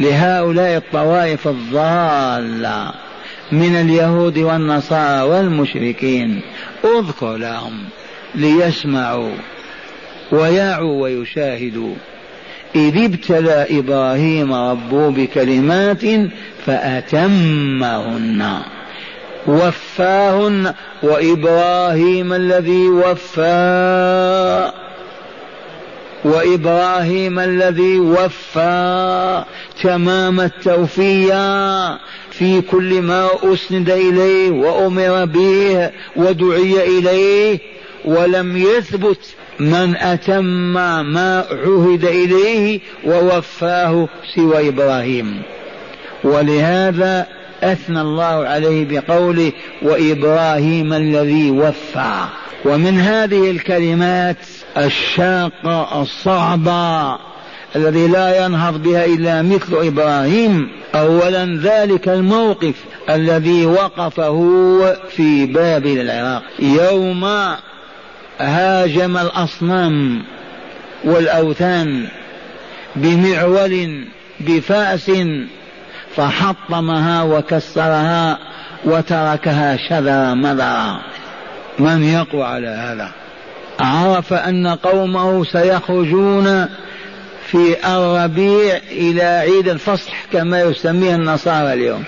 لهؤلاء 0.00 0.76
الطوائف 0.76 1.48
الضالة. 1.48 2.92
من 3.52 3.76
اليهود 3.76 4.38
والنصارى 4.38 5.22
والمشركين. 5.22 6.40
اذكر 6.84 7.36
لهم 7.36 7.84
ليسمعوا 8.34 9.32
ويعوا 10.32 11.02
ويشاهدوا. 11.02 11.94
إذ 12.76 13.04
ابتلى 13.04 13.66
إبراهيم 13.70 14.54
ربه 14.54 15.10
بكلمات 15.10 16.02
فأتمهن. 16.66 18.58
وفاهن. 19.46 20.74
وإبراهيم 21.02 22.32
الذي 22.32 22.88
وفى. 22.88 24.70
وإبراهيم 26.24 27.38
الذي 27.38 27.98
وفى. 27.98 29.44
تمام 29.82 30.40
التوفية 30.40 31.98
في 32.38 32.60
كل 32.60 33.02
ما 33.02 33.28
أسند 33.42 33.90
إليه 33.90 34.50
وأمر 34.50 35.24
به 35.24 35.90
ودعي 36.16 36.98
إليه 36.98 37.58
ولم 38.04 38.56
يثبت 38.56 39.20
من 39.60 39.96
أتم 39.96 40.44
ما 41.12 41.44
عهد 41.50 42.04
إليه 42.04 42.80
ووفاه 43.06 44.08
سوى 44.34 44.68
إبراهيم. 44.68 45.42
ولهذا 46.24 47.26
أثنى 47.62 48.00
الله 48.00 48.24
عليه 48.24 48.84
بقوله 48.84 49.52
وإبراهيم 49.82 50.92
الذي 50.92 51.50
وفى. 51.50 52.24
ومن 52.64 53.00
هذه 53.00 53.50
الكلمات 53.50 54.36
الشاقة 54.76 56.02
الصعبة 56.02 57.18
الذي 57.76 58.08
لا 58.08 58.44
ينهض 58.44 58.82
بها 58.82 59.04
إلا 59.04 59.42
مثل 59.42 59.74
إبراهيم. 59.86 60.68
أولا 60.94 61.60
ذلك 61.62 62.08
الموقف 62.08 62.74
الذي 63.10 63.66
وقفه 63.66 64.38
في 65.10 65.46
بابل 65.46 66.00
العراق. 66.00 66.42
يوم 66.58 67.24
هاجم 68.40 69.16
الأصنام 69.16 70.22
والأوثان 71.04 72.06
بمعول 72.96 74.04
بفأس 74.40 75.10
فحطمها 76.16 77.22
وكسرها 77.22 78.38
وتركها 78.84 79.76
شذرا 79.88 80.34
مذرا. 80.34 81.00
من 81.78 82.02
يقوى 82.02 82.44
على 82.44 82.68
هذا؟ 82.68 83.10
عرف 83.80 84.32
أن 84.32 84.66
قومه 84.66 85.44
سيخرجون 85.44 86.68
في 87.54 87.76
الربيع 87.86 88.80
إلى 88.90 89.22
عيد 89.22 89.68
الفصح 89.68 90.12
كما 90.32 90.60
يسميه 90.60 91.14
النصارى 91.14 91.72
اليوم. 91.72 92.04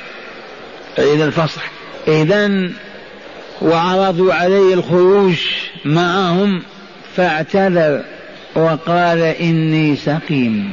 عيد 0.98 1.20
الفصح. 1.20 1.62
إذا 2.08 2.70
وعرضوا 3.62 4.34
عليه 4.34 4.74
الخروج 4.74 5.34
معهم 5.84 6.62
فاعتذر 7.16 8.02
وقال 8.54 9.20
إني 9.20 9.96
سقيم. 9.96 10.70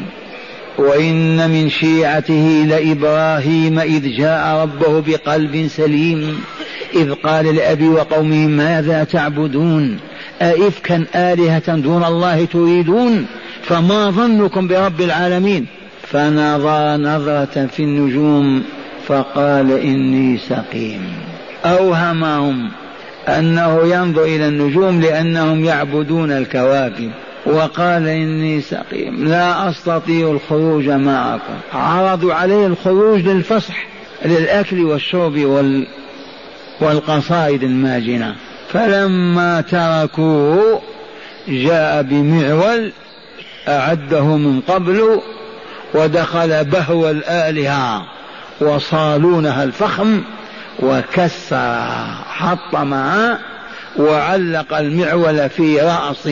وإن 0.78 1.50
من 1.50 1.70
شيعته 1.70 2.66
لإبراهيم 2.68 3.80
إذ 3.80 4.18
جاء 4.18 4.62
ربه 4.62 5.00
بقلب 5.00 5.68
سليم 5.68 6.42
إذ 6.96 7.14
قال 7.14 7.56
لأبي 7.56 7.88
وقومه 7.88 8.48
ماذا 8.48 9.04
تعبدون؟ 9.04 10.00
أئفكا 10.42 11.06
آلهة 11.16 11.76
دون 11.76 12.04
الله 12.04 12.46
تريدون؟ 12.46 13.26
فما 13.64 14.12
ظنكم 14.12 14.68
برب 14.68 15.02
العالمين؟ 15.02 15.66
فنظر 16.02 16.98
نظرة 16.98 17.66
في 17.66 17.80
النجوم 17.80 18.64
فقال 19.08 19.72
إني 19.72 20.38
سقيم. 20.38 21.02
أوهمهم 21.66 22.72
أنه 23.28 23.80
ينظر 23.84 24.24
إلى 24.24 24.48
النجوم 24.48 25.02
لأنهم 25.02 25.66
يعبدون 25.66 26.32
الكواكب. 26.32 27.12
وقال 27.46 28.08
إني 28.08 28.62
سقيم. 28.62 29.26
لا 29.28 29.70
أستطيع 29.70 30.32
الخروج 30.32 30.90
معكم. 30.90 31.54
عرضوا 31.74 32.34
عليه 32.34 32.68
الخروج 32.68 33.20
للفصح 33.20 33.86
للأكل 34.26 34.84
والشرب 34.84 35.40
وال 35.40 35.88
والقصائد 36.82 37.64
الماجنة. 37.64 38.36
فلما 38.70 39.62
تركوه 39.62 40.82
جاء 41.48 42.02
بمعول 42.02 42.92
أعده 43.68 44.24
من 44.24 44.62
قبل 44.62 45.22
ودخل 45.94 46.64
بهو 46.66 47.10
الآلهة 47.10 48.04
وصالونها 48.62 49.64
الفخم 49.64 50.22
وكسرها 50.80 52.18
حطمها 52.30 53.40
وعلق 53.98 54.78
المعول 54.78 55.50
في 55.50 55.82
رأس 55.82 56.30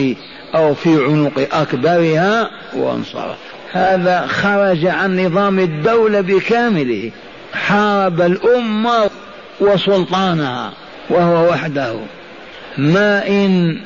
أو 0.54 0.74
في 0.74 1.04
عنق 1.04 1.48
أكبرها 1.52 2.50
وانصرف. 2.76 3.36
هذا 3.72 4.26
خرج 4.26 4.86
عن 4.86 5.26
نظام 5.26 5.58
الدولة 5.58 6.20
بكامله. 6.20 7.10
حارب 7.54 8.20
الأمة 8.20 9.10
وسلطانها 9.60 10.72
وهو 11.10 11.50
وحده. 11.50 11.94
ما 12.78 13.28
إن 13.28 13.80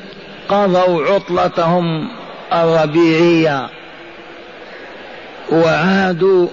قضوا 0.48 1.04
عطلتهم 1.04 2.08
الربيعية 2.52 3.68
وعادوا 5.52 6.48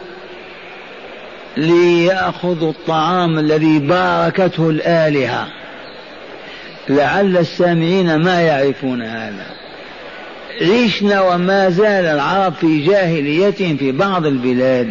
ليأخذوا 1.58 2.70
الطعام 2.72 3.40
الذي 3.40 3.80
باركته 3.80 4.70
الآلهة. 4.70 5.48
لعل 6.90 7.38
السامعين 7.38 8.16
ما 8.16 8.42
يعرفون 8.42 9.02
هذا. 9.02 9.46
عشنا 10.62 11.22
وما 11.22 11.70
زال 11.70 12.06
العرب 12.06 12.54
في 12.54 12.86
جاهليتهم 12.86 13.78
في 13.78 13.92
بعض 13.92 14.26
البلاد. 14.26 14.90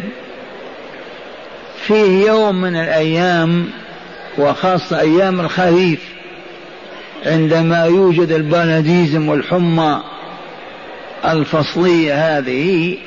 فيه 1.87 2.27
يوم 2.27 2.61
من 2.61 2.75
الأيام 2.75 3.69
وخاصة 4.37 4.99
أيام 4.99 5.39
الخريف 5.39 5.99
عندما 7.25 7.85
يوجد 7.85 8.31
البلديزم 8.31 9.29
والحمى 9.29 10.01
الفصلية 11.25 12.37
هذه 12.37 12.97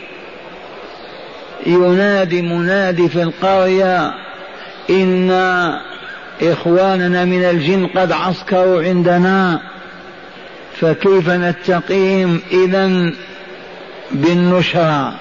ينادي 1.67 2.43
منادي 2.43 3.09
في 3.09 3.23
القرية 3.23 4.15
إن 4.91 5.31
إخواننا 6.43 7.25
من 7.25 7.45
الجن 7.45 7.87
قد 7.87 8.13
عسكروا 8.13 8.83
عندنا 8.83 9.61
فكيف 10.81 11.31
نتقيهم 11.31 12.41
إذا 12.51 13.13
بالنشرة؟ 14.13 15.15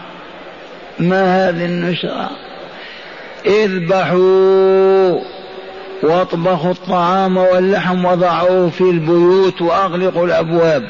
ما 1.00 1.50
هذه 1.50 1.66
النشرة؟ 1.66 2.30
اذبحوا 3.46 5.20
واطبخوا 6.04 6.72
الطعام 6.72 7.38
واللحم 7.38 8.06
وضعوه 8.06 8.70
في 8.70 8.82
البيوت 8.82 9.62
وأغلقوا 9.62 10.26
الأبواب. 10.26 10.84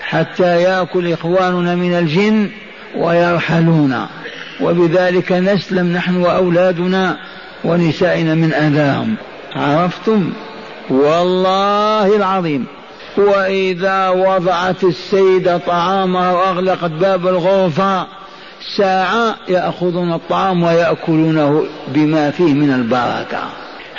حتى 0.00 0.62
يأكل 0.62 1.12
إخواننا 1.12 1.74
من 1.74 1.94
الجن 1.94 2.50
ويرحلون. 2.96 4.06
وبذلك 4.60 5.32
نسلم 5.32 5.92
نحن 5.92 6.16
وأولادنا 6.16 7.16
ونسائنا 7.64 8.34
من 8.34 8.52
اذاهم 8.52 9.14
عرفتم؟ 9.56 10.32
والله 10.90 12.16
العظيم. 12.16 12.66
وإذا 13.16 14.08
وضعت 14.08 14.84
السيده 14.84 15.58
طعامها 15.58 16.32
وأغلقت 16.32 16.90
باب 16.90 17.26
الغرفة 17.26 18.06
ساعة 18.76 19.36
يأخذون 19.48 20.12
الطعام 20.12 20.62
ويأكلونه 20.62 21.64
بما 21.88 22.30
فيه 22.30 22.54
من 22.54 22.72
البركة. 22.72 23.42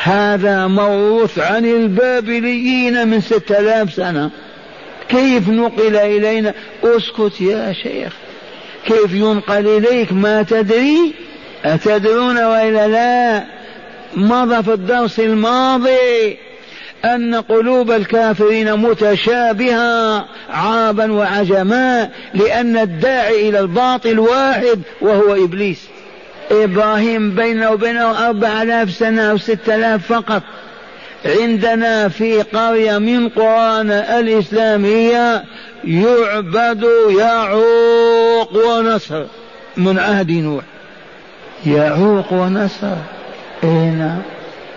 هذا 0.03 0.67
موروث 0.67 1.39
عن 1.39 1.65
البابليين 1.65 3.07
من 3.07 3.21
ستة 3.21 3.59
آلاف 3.59 3.93
سنة. 3.93 4.29
كيف 5.11 5.49
نقل 5.49 5.95
إلينا؟ 5.95 6.53
أسكت 6.83 7.41
يا 7.41 7.73
شيخ. 7.73 8.13
كيف 8.85 9.13
ينقل 9.13 9.67
إليك؟ 9.67 10.13
ما 10.13 10.43
تدري؟ 10.43 11.13
أتدرون 11.65 12.43
وإلا 12.43 12.87
لا؟ 12.87 13.43
مضى 14.15 14.63
في 14.63 14.73
الدرس 14.73 15.19
الماضي 15.19 16.37
أن 17.05 17.35
قلوب 17.35 17.91
الكافرين 17.91 18.75
متشابهة 18.77 20.25
عربا 20.49 21.11
وعجما 21.11 22.09
لأن 22.33 22.77
الداعي 22.77 23.49
إلى 23.49 23.59
الباطل 23.59 24.19
واحد 24.19 24.81
وهو 25.01 25.45
إبليس. 25.45 25.87
إبراهيم 26.51 27.35
بينه 27.35 27.71
وبينه 27.71 28.27
أربع 28.27 28.61
آلاف 28.61 28.91
سنة 28.91 29.21
أو 29.21 29.37
ستة 29.37 29.75
آلاف 29.75 30.13
فقط. 30.13 30.43
عندنا 31.25 32.07
في 32.07 32.41
قرية 32.41 32.97
من 32.97 33.29
قرانا 33.29 34.19
الإسلامية 34.19 35.43
يعبد 35.83 36.85
يعوق 37.19 38.67
ونصر. 38.67 39.23
من 39.77 39.99
عهد 39.99 40.31
نوح. 40.31 40.63
يعوق 41.65 42.33
ونصر. 42.33 42.95
إيه 43.63 43.89
نعم. 43.89 44.21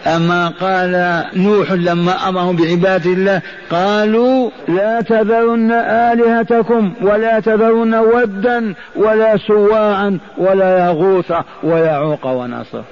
أما 0.07 0.49
قال 0.49 1.25
نوح 1.37 1.73
لما 1.73 2.29
أمرهم 2.29 2.57
بعبادة 2.57 3.11
الله 3.11 3.43
قالوا 3.71 4.51
لا 4.69 5.01
تذرن 5.01 5.73
آلهتكم 5.73 6.93
ولا 7.03 7.41
تذرن 7.41 7.95
ودا 7.95 8.75
ولا 8.97 9.37
سواعا 9.37 10.19
ولا 10.39 10.87
يغوث 10.87 11.33
ويعوق 11.63 12.27
ونصر. 12.27 12.83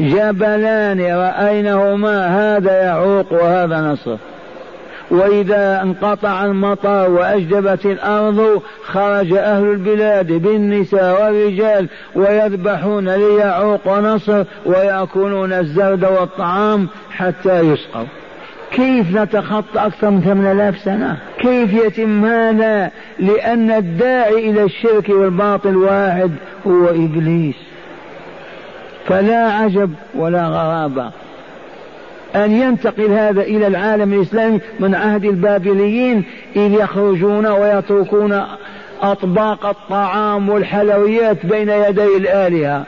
جبلان 0.00 1.00
رأينهما 1.00 2.26
هذا 2.26 2.82
يعوق 2.82 3.32
وهذا 3.32 3.80
نصر 3.80 4.16
وإذا 5.10 5.82
انقطع 5.82 6.44
المطر 6.44 7.10
وأجدبت 7.10 7.86
الأرض 7.86 8.62
خرج 8.84 9.32
أهل 9.32 9.64
البلاد 9.64 10.32
بالنساء 10.32 11.22
والرجال 11.22 11.88
ويذبحون 12.14 13.08
ليعوق 13.08 13.80
ونصر 13.86 14.44
ويأكلون 14.66 15.52
الزرد 15.52 16.04
والطعام 16.04 16.88
حتى 17.10 17.60
يسقوا 17.60 18.06
كيف 18.70 19.16
نتخطى 19.16 19.86
أكثر 19.86 20.10
من 20.10 20.20
ثمان 20.20 20.46
آلاف 20.46 20.78
سنة؟ 20.78 21.16
كيف 21.38 21.74
يتم 21.74 22.24
هذا؟ 22.24 22.90
لأن 23.18 23.70
الداعي 23.70 24.50
إلى 24.50 24.62
الشرك 24.62 25.08
والباطل 25.08 25.76
واحد 25.76 26.30
هو 26.66 26.88
إبليس. 26.88 27.69
فلا 29.06 29.52
عجب 29.52 29.90
ولا 30.14 30.46
غرابة. 30.46 31.10
أن 32.34 32.52
ينتقل 32.52 33.10
هذا 33.10 33.42
إلى 33.42 33.66
العالم 33.66 34.12
الإسلامي 34.12 34.60
من 34.80 34.94
عهد 34.94 35.24
البابليين 35.24 36.24
إذ 36.56 36.72
يخرجون 36.72 37.46
ويتركون 37.46 38.42
أطباق 39.02 39.66
الطعام 39.66 40.48
والحلويات 40.48 41.46
بين 41.46 41.68
يدي 41.68 42.16
الآلهة 42.16 42.84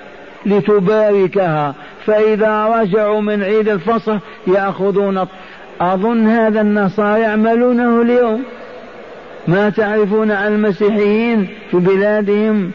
لتباركها. 0.47 1.75
فإذا 2.07 2.67
رجعوا 2.67 3.21
من 3.21 3.43
عيد 3.43 3.69
الفصح 3.69 4.19
يأخذون 4.47 5.25
أظن 5.81 6.27
هذا 6.27 6.61
النصارى 6.61 7.21
يعملونه 7.21 8.03
اليوم. 8.03 8.43
ما 9.49 9.71
تعرفون 9.71 10.31
عن 10.31 10.55
المسيحيين 10.55 11.49
في 11.71 11.77
بلادهم؟ 11.77 12.71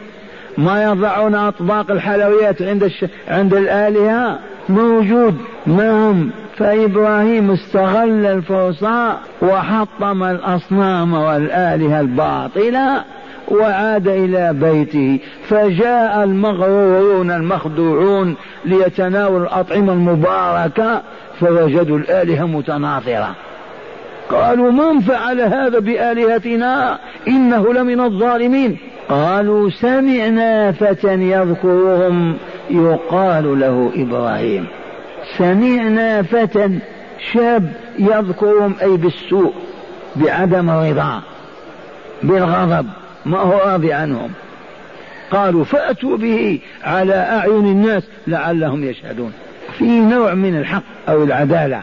ما 0.58 0.84
يضعون 0.84 1.34
أطباق 1.34 1.90
الحلويات 1.90 2.62
عند 2.62 2.82
الش... 2.82 3.04
عند 3.28 3.54
الآلهة؟ 3.54 4.38
موجود. 4.68 5.34
معهم 5.66 6.30
فإبراهيم 6.56 7.50
استغل 7.50 8.26
الفرصة 8.26 9.16
وحطم 9.42 10.22
الأصنام 10.22 11.14
والآلهة 11.14 12.00
الباطلة 12.00 13.04
وعاد 13.48 14.08
إلى 14.08 14.52
بيته. 14.52 15.18
فجاء 15.48 16.24
المغرورون 16.24 17.30
المخدوعون 17.30 18.36
ليتناولوا 18.64 19.46
الأطعمة 19.46 19.92
المباركة 19.92 21.02
فوجدوا 21.40 21.98
الآلهة 21.98 22.46
متناثرة. 22.46 23.34
قالوا 24.30 24.70
من 24.70 25.00
فعل 25.00 25.40
هذا 25.40 25.78
بآلهتنا؟ 25.78 26.98
إنه 27.28 27.72
لمن 27.72 28.00
الظالمين. 28.00 28.78
قالوا 29.08 29.70
سمعنا 29.70 30.72
فتى 30.72 31.14
يذكرهم 31.14 32.36
يقال 32.70 33.60
له 33.60 33.92
إبراهيم. 33.96 34.66
سمعنا 35.38 36.22
فتى 36.22 36.78
شاب 37.32 37.72
يذكرهم 37.98 38.74
أي 38.82 38.96
بالسوء 38.96 39.52
بعدم 40.16 40.70
الرضا 40.70 41.22
بالغضب 42.22 42.86
ما 43.26 43.38
هو 43.38 43.58
راضي 43.58 43.92
عنهم. 43.92 44.30
قالوا 45.30 45.64
فأتوا 45.64 46.16
به 46.16 46.60
على 46.84 47.14
أعين 47.14 47.66
الناس 47.66 48.02
لعلهم 48.26 48.84
يشهدون. 48.84 49.32
في 49.78 50.00
نوع 50.00 50.34
من 50.34 50.58
الحق 50.58 50.82
أو 51.08 51.22
العدالة 51.24 51.82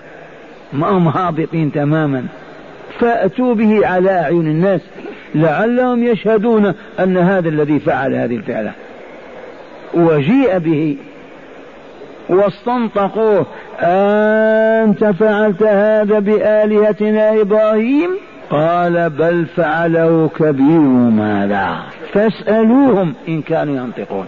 ما 0.74 0.90
هم 0.90 1.08
هابطين 1.08 1.72
تماما. 1.72 2.26
فأتوا 3.00 3.56
به 3.56 3.88
على 3.88 4.12
أعين 4.12 4.48
الناس 4.48 4.82
لعلهم 5.36 6.04
يشهدون 6.04 6.74
أن 7.00 7.18
هذا 7.18 7.50
الذي 7.50 7.80
فعل 7.80 8.14
هذه 8.14 8.36
الفعلة. 8.36 8.72
وجيء 9.94 10.58
به 10.58 10.98
واستنطقوه. 12.30 13.46
أنت 13.80 15.06
فعلت 15.06 15.64
هذا 15.64 16.20
بآلهتنا 16.20 17.42
إبراهيم؟ 17.42 18.10
قال 18.50 19.10
بل 19.10 19.46
فعله 19.46 20.30
كبيرهم 20.40 21.22
هذا. 21.22 21.78
فاسألوهم 22.14 23.14
إن 23.28 23.42
كانوا 23.42 23.76
ينطقون. 23.76 24.26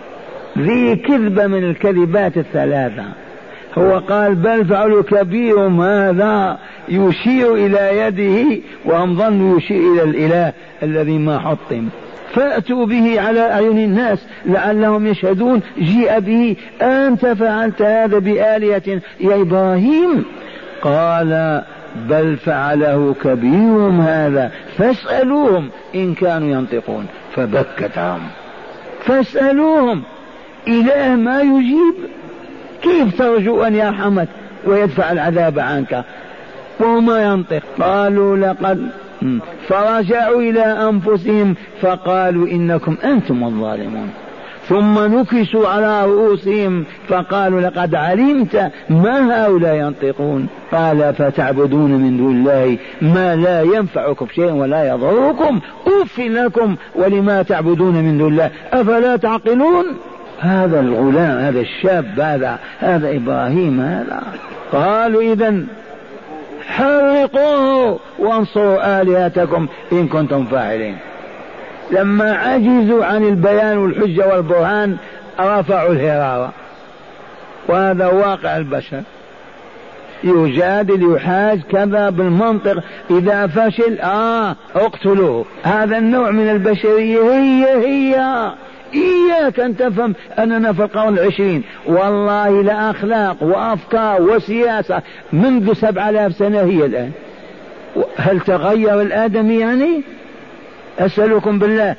ذي 0.58 0.96
كذبة 0.96 1.48
من 1.48 1.64
الكذبات 1.64 2.38
الثلاثة. 2.38 3.04
هو 3.78 4.00
قال 4.00 4.36
بل 4.36 4.66
فعلوا 4.66 5.04
كبيرهم 5.04 5.82
هذا 5.82 6.58
يشير 6.90 7.56
إلى 7.56 7.98
يده 7.98 8.62
وهم 8.86 9.16
ظنوا 9.16 9.58
يشير 9.58 9.94
إلى 9.94 10.04
الإله 10.04 10.54
الذي 10.84 11.18
ما 11.18 11.40
حطم. 11.40 11.90
فأتوا 12.34 12.86
به 12.86 13.22
على 13.22 13.40
أعين 13.40 13.78
الناس 13.78 14.26
لعلهم 14.46 15.08
يشهدون 15.08 15.62
جيء 15.80 16.20
به 16.20 16.56
أنت 16.82 17.26
فعلت 17.26 17.82
هذا 17.82 18.20
بآلهة 18.20 19.02
يا 19.20 19.42
إبراهيم؟ 19.42 20.26
قال 20.82 21.64
بل 22.10 22.38
فعله 22.38 23.16
كبيرهم 23.24 24.02
هذا 24.02 24.52
فاسألوهم 24.78 25.70
إن 25.96 26.14
كانوا 26.14 26.50
ينطقون. 26.50 27.06
فبكتهم. 27.36 28.20
فاسألوهم 29.06 30.04
إله 30.68 31.16
ما 31.16 31.42
يجيب؟ 31.42 31.96
كيف 32.88 33.18
ترجو 33.18 33.64
أن 33.64 33.76
يرحمك 33.76 34.28
ويدفع 34.66 35.12
العذاب 35.12 35.60
عنك؟ 35.60 36.04
وهو 36.80 37.02
ما 37.02 37.24
ينطق. 37.24 37.62
قالوا 37.80 38.38
لقد 38.38 38.88
فرجعوا 39.68 40.42
إلى 40.42 40.62
أنفسهم 40.62 41.56
فقالوا 41.82 42.48
إنكم 42.48 42.98
أنتم 43.04 43.44
الظالمون. 43.44 44.10
ثم 44.68 45.00
نكسوا 45.00 45.68
على 45.68 46.06
رؤوسهم 46.06 46.86
فقالوا 47.08 47.62
لقد 47.62 47.96
علمت 47.96 48.72
ما 48.90 49.46
هؤلاء 49.46 49.76
ينطقون. 49.76 50.48
قال 50.72 51.14
فتعبدون 51.14 51.92
من 51.92 52.18
دون 52.18 52.36
الله 52.36 52.78
ما 53.02 53.36
لا 53.36 53.62
ينفعكم 53.62 54.28
شيئا 54.36 54.54
ولا 54.54 54.94
يضركم؟ 54.94 55.60
اف 56.02 56.20
لكم 56.20 56.76
ولما 56.96 57.42
تعبدون 57.42 57.94
من 57.94 58.18
دون 58.18 58.32
الله. 58.32 58.52
أفلا 58.74 59.16
تعقلون؟ 59.16 59.86
هذا 60.40 60.80
الغلام 60.80 61.38
هذا 61.38 61.60
الشاب 61.60 62.20
هذا 62.20 62.60
هذا 62.80 63.16
إبراهيم 63.16 63.82
هذا. 63.82 64.22
قالوا 64.72 65.22
اذا 65.22 65.64
حرقوه 66.68 68.00
وانصروا 68.20 69.02
آلهتكم 69.02 69.68
إن 69.92 70.08
كنتم 70.08 70.46
فاعلين. 70.46 70.98
لما 71.92 72.34
عجزوا 72.34 73.06
عن 73.06 73.24
البيان 73.24 73.78
والحجة 73.78 74.28
والبرهان 74.28 74.98
رفعوا 75.40 75.92
الهرارة 75.92 76.52
وهذا 77.68 78.08
واقع 78.08 78.58
البشر. 78.58 79.02
يجادل 80.24 81.16
يحاج 81.16 81.62
كذا 81.62 82.10
بالمنطق. 82.10 82.84
إذا 83.12 83.48
فشل 83.48 84.00
آه 84.00 84.56
اقتلوه. 84.76 85.46
هذا 85.64 85.98
النوع 85.98 86.32
من 86.32 86.50
البشرية 86.50 87.22
هي 87.22 87.86
هي. 87.86 88.52
إياك 88.94 89.60
أن 89.60 89.78
تفهم 89.78 90.16
أننا 90.40 90.74
في 90.74 90.84
القرن 90.84 91.14
العشرين. 91.14 91.64
والله 91.86 92.62
لا 92.64 92.90
أخلاق 92.92 93.44
وأفكار 93.44 94.22
وسياسة 94.22 95.02
منذ 95.34 95.74
سبع 95.74 96.10
آلاف 96.10 96.36
سنة 96.36 96.62
هي 96.62 96.86
الآن. 96.86 97.12
هل 98.18 98.40
تغير 98.40 99.02
الآدمي 99.02 99.60
يعني؟ 99.60 100.02
أسألكم 101.00 101.60
بالله. 101.60 101.96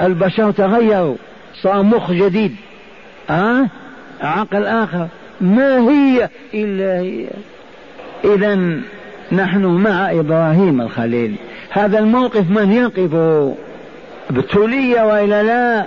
البشر 0.00 0.50
تغيروا. 0.50 1.16
صار 1.62 1.82
مخ 1.82 2.12
جديد. 2.12 2.56
أه؟ 3.30 3.66
عقل 4.20 4.66
آخر. 4.66 5.06
ما 5.40 5.78
هي 5.78 6.28
إلا 6.54 7.00
هي؟ 7.00 7.26
إذا 8.24 8.80
نحن 9.32 9.64
مع 9.64 10.10
إبراهيم 10.10 10.80
الخليل. 10.80 11.34
هذا 11.70 11.98
الموقف 11.98 12.50
من 12.50 12.72
يقفه 12.72 13.54
ابتلي 14.30 15.02
وإلا 15.02 15.42
لا؟ 15.42 15.86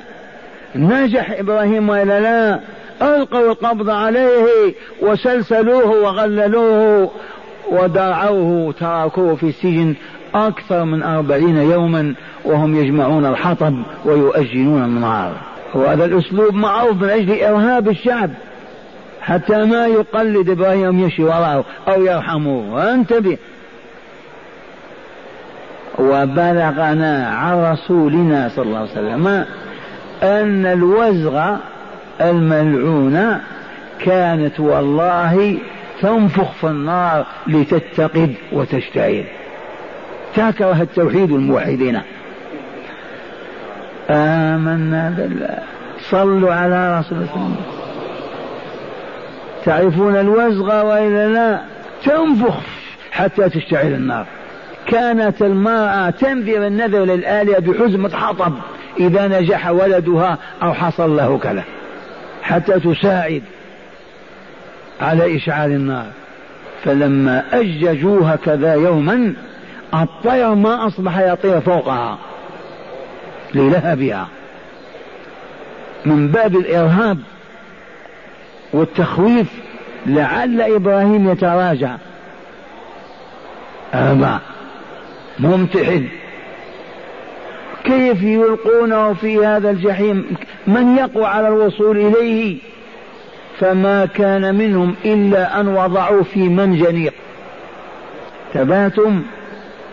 نجح 0.75 1.39
إبراهيم 1.39 1.89
وإلا 1.89 2.19
لا 2.19 2.60
ألقوا 3.01 3.51
القبض 3.51 3.89
عليه 3.89 4.73
وسلسلوه 5.01 6.03
وغللوه 6.03 7.12
ودرعوه 7.71 8.73
تركوه 8.79 9.36
في 9.36 9.49
السجن 9.49 9.95
أكثر 10.36 10.84
من 10.84 11.03
أربعين 11.03 11.58
يوما 11.58 12.13
وهم 12.45 12.75
يجمعون 12.75 13.25
الحطب 13.25 13.73
ويؤجلون 14.05 14.84
النار. 14.84 15.34
وهذا 15.73 16.05
الأسلوب 16.05 16.53
معروف 16.53 17.01
من 17.01 17.10
أجل 17.10 17.41
إرهاب 17.41 17.89
الشعب. 17.89 18.32
حتى 19.21 19.65
ما 19.65 19.88
يقلد 19.88 20.49
إبراهيم 20.49 20.99
يمشي 20.99 21.23
وراءه 21.23 21.65
أو 21.88 22.01
يرحموه 22.01 22.93
انتبه 22.93 23.38
وبلغنا 25.99 27.27
عن 27.27 27.73
رسولنا 27.73 28.49
صلى 28.55 28.65
الله 28.65 28.77
عليه 28.77 28.91
وسلم 28.91 29.45
أن 30.23 30.65
الوزغ 30.65 31.55
الملعونة 32.21 33.41
كانت 34.05 34.60
والله 34.60 35.58
تنفخ 36.01 36.51
في 36.51 36.67
النار 36.67 37.25
لتتقد 37.47 38.34
وتشتعل. 38.51 39.23
تكره 40.36 40.82
التوحيد 40.82 41.32
الموحدين. 41.32 42.01
آمنا 44.10 45.13
بالله. 45.17 45.60
صلوا 45.99 46.53
على 46.53 46.99
رسول 46.99 47.17
الله. 47.17 47.55
تعرفون 49.65 50.15
الوزغ 50.15 50.86
وإلا 50.86 51.27
لا؟ 51.27 51.62
تنفخ 52.05 52.60
حتى 53.12 53.49
تشتعل 53.49 53.93
النار. 53.93 54.25
كانت 54.86 55.41
المرأة 55.41 56.10
تنذر 56.10 56.67
النذر 56.67 56.99
للآلهة 56.99 57.60
بحزمة 57.60 58.10
حطب 58.10 58.53
إذا 58.99 59.27
نجح 59.27 59.69
ولدها 59.69 60.38
أو 60.63 60.73
حصل 60.73 61.17
له 61.17 61.38
كذا. 61.38 61.63
حتى 62.41 62.79
تساعد 62.79 63.43
على 65.01 65.38
إشعال 65.38 65.71
النار. 65.71 66.05
فلما 66.83 67.43
أججوها 67.53 68.35
كذا 68.35 68.73
يوما 68.73 69.33
الطير 69.93 70.55
ما 70.55 70.88
أصبح 70.88 71.19
يطير 71.19 71.62
فوقها 71.62 72.17
للهبها 73.53 74.27
من 76.05 76.27
باب 76.27 76.55
الإرهاب 76.55 77.17
والتخويف 78.73 79.47
لعل 80.05 80.62
إبراهيم 80.62 81.31
يتراجع. 81.31 81.95
أما 83.93 84.39
ممتحن. 85.39 86.07
كيف 87.89 88.23
يلقونه 88.23 89.13
في 89.13 89.45
هذا 89.45 89.69
الجحيم؟ 89.69 90.25
من 90.67 90.97
يقوى 90.97 91.25
على 91.25 91.47
الوصول 91.47 91.97
إليه؟ 91.97 92.58
فما 93.60 94.06
كان 94.06 94.56
منهم 94.56 94.95
إلا 95.06 95.60
أن 95.60 95.67
وضعوا 95.67 96.23
في 96.23 96.49
منجنيق 96.49 97.13
تباتم 98.54 99.21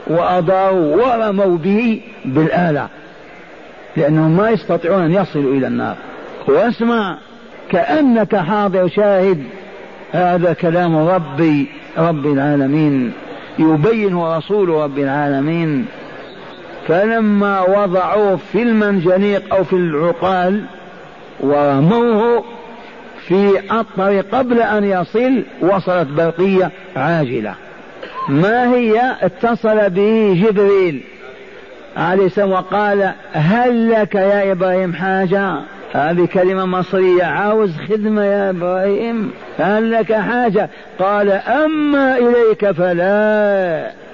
وأضاءوا 0.06 0.96
ورموا 0.96 1.56
به 1.58 2.00
بالآلة 2.24 2.88
لأنهم 3.96 4.36
ما 4.36 4.50
يستطيعون 4.50 5.02
أن 5.02 5.12
يصلوا 5.12 5.54
إلى 5.54 5.66
النار. 5.66 5.96
واسمع 6.48 7.18
كأنك 7.70 8.36
حاضر 8.36 8.88
شاهد. 8.88 9.44
هذا 10.12 10.52
كلام 10.52 10.96
ربي 10.96 11.66
رب 11.98 12.26
العالمين. 12.26 13.12
يبين 13.58 14.16
رسول 14.16 14.68
رب 14.68 14.98
العالمين. 14.98 15.86
فلما 16.88 17.60
وضعوه 17.60 18.36
في 18.36 18.62
المنجنيق 18.62 19.54
أو 19.54 19.64
في 19.64 19.72
العقال 19.72 20.64
ورموه 21.40 22.44
في 23.26 23.60
الطريق 23.72 24.34
قبل 24.34 24.60
أن 24.60 24.84
يصل 24.84 25.42
وصلت 25.60 26.08
برقية 26.08 26.70
عاجلة. 26.96 27.54
ما 28.28 28.74
هي؟ 28.74 29.16
اتصل 29.22 29.90
به 29.90 30.44
جبريل 30.46 31.02
عليه 31.96 32.26
السلام 32.26 32.52
وقال 32.52 33.12
هل 33.32 33.90
لك 33.90 34.14
يا 34.14 34.52
إبراهيم 34.52 34.92
حاجة؟ 34.92 35.54
هذه 35.92 36.26
كلمة 36.26 36.64
مصرية. 36.66 37.24
عاوز 37.24 37.76
خدمة 37.88 38.24
يا 38.24 38.50
إبراهيم؟ 38.50 39.30
هل 39.58 39.92
لك 39.92 40.12
حاجة؟ 40.12 40.70
قال 40.98 41.30
أما 41.30 42.16
إليك 42.16 42.70
فلا. 42.70 44.05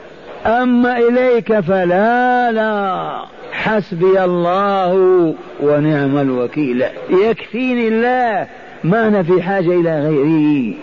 أما 0.47 0.99
إليك 0.99 1.61
فلا 1.61 2.53
لا. 2.53 3.13
حسبي 3.53 4.25
الله 4.25 4.95
ونعم 5.61 6.19
الوكيل. 6.19 6.85
يكفيني 7.11 7.89
الله 7.89 8.47
ما 8.85 9.09
أنا 9.09 9.23
في 9.23 9.43
حاجة 9.43 9.81
إلى 9.81 10.01
غيره 10.01 10.75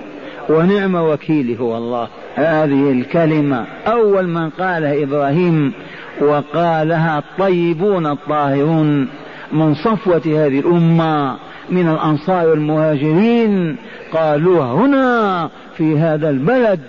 ونعم 0.49 0.95
وكيلي 0.95 1.59
هو 1.59 1.77
الله. 1.77 2.07
هذه 2.35 2.91
الكلمة 2.91 3.65
أول 3.87 4.27
من 4.27 4.49
قالها 4.49 5.03
إبراهيم 5.03 5.73
وقالها 6.21 7.17
الطيبون 7.17 8.07
الطاهرون 8.07 9.07
من 9.51 9.73
صفوة 9.73 10.21
هذه 10.25 10.59
الأمة 10.59 11.35
من 11.69 11.89
الأنصار 11.89 12.47
والمهاجرين 12.47 13.75
قالوها 14.13 14.73
هنا 14.73 15.49
في 15.77 15.97
هذا 15.97 16.29
البلد 16.29 16.79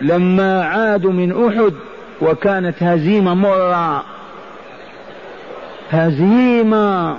لما 0.00 0.64
عادوا 0.64 1.12
من 1.12 1.46
أحد 1.46 1.72
وكانت 2.22 2.82
هزيمة 2.82 3.34
مرة. 3.34 4.04
هزيمة 5.90 7.16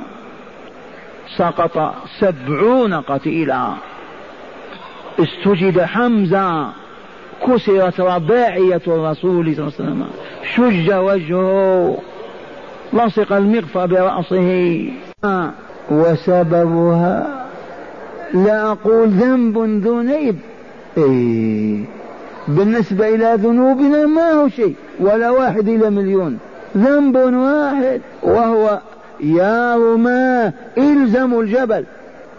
سقط 1.37 1.93
سبعون 2.19 2.93
قتيلا. 2.93 3.73
استجد 5.19 5.81
حمزة. 5.81 6.67
كسرت 7.47 7.99
رباعية 7.99 8.81
الرسول 8.87 9.55
صلى 9.55 9.67
الله 9.67 9.73
عليه 9.79 9.83
وسلم. 9.83 10.07
شج 10.55 10.93
وجهه. 10.93 11.97
لصق 12.93 13.33
المغفى 13.33 13.87
برأسه. 13.87 14.91
وسببها 15.91 17.45
لا 18.33 18.71
أقول 18.71 19.07
ذنب 19.07 19.57
ذنيب 19.57 20.39
إيه. 20.97 22.00
بالنسبة 22.47 23.15
إلى 23.15 23.37
ذنوبنا 23.37 24.05
ما 24.05 24.31
هو 24.31 24.49
شيء 24.49 24.75
ولا 24.99 25.29
واحد 25.29 25.69
إلى 25.69 25.89
مليون. 25.89 26.39
ذنب 26.77 27.15
واحد 27.15 28.01
وهو 28.23 28.79
يا 29.19 29.75
رماه 29.75 30.53
إلزموا 30.77 31.43
الجبل. 31.43 31.85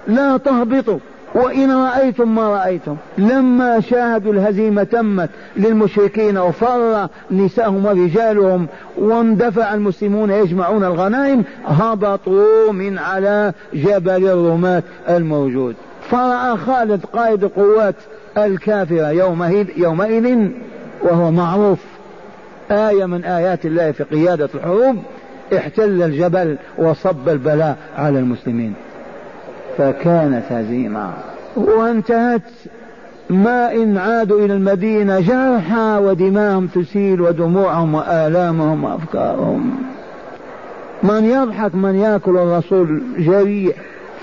لا 0.09 0.37
تهبطوا 0.37 0.99
وإن 1.35 1.73
رأيتم 1.73 2.35
ما 2.35 2.49
رأيتم. 2.49 2.97
لما 3.19 3.81
شاهدوا 3.81 4.33
الهزيمة 4.33 4.83
تمت 4.83 5.31
للمشركين 5.57 6.39
وفر 6.39 7.09
نساءهم 7.31 7.87
ورجالهم 7.87 8.67
واندفع 8.99 9.75
المسلمون 9.75 10.31
يجمعون 10.31 10.85
الغنائم 10.85 11.45
هبطوا 11.67 12.73
من 12.73 12.99
على 12.99 13.53
جبل 13.75 14.27
الرماة 14.29 14.83
الموجود. 15.09 15.75
فرأى 16.11 16.57
خالد 16.57 17.05
قائد 17.13 17.45
قوات 17.45 17.95
الكافرة 18.39 19.11
يومئذ, 19.11 19.67
يومئذ 19.77 20.49
وهو 21.03 21.31
معروف. 21.31 21.79
آية 22.71 23.05
من 23.05 23.25
آيات 23.25 23.67
الله 23.67 23.93
في 23.93 24.05
قيادة 24.05 24.49
الحروب 24.55 24.97
احتل 25.57 26.03
الجبل 26.03 26.59
وصب 26.79 27.29
البلاء 27.29 27.77
على 27.97 28.19
المسلمين. 28.19 28.75
فكانت 29.79 30.53
هزيمة 30.53 31.11
وانتهت 31.57 32.43
ما 33.31 33.73
إن 33.73 33.99
عادوا 33.99 34.45
إلى 34.45 34.55
المدينة 34.55 35.21
جرحى 35.21 35.99
ودماءهم 36.03 36.67
تسيل 36.67 37.21
ودموعهم 37.21 37.95
وآلامهم 37.95 38.85
وأفكارهم. 38.85 39.77
من 41.03 41.25
يضحك 41.25 41.75
من 41.75 41.95
يأكل 41.95 42.37
الرسول 42.37 43.03
جريح 43.19 43.77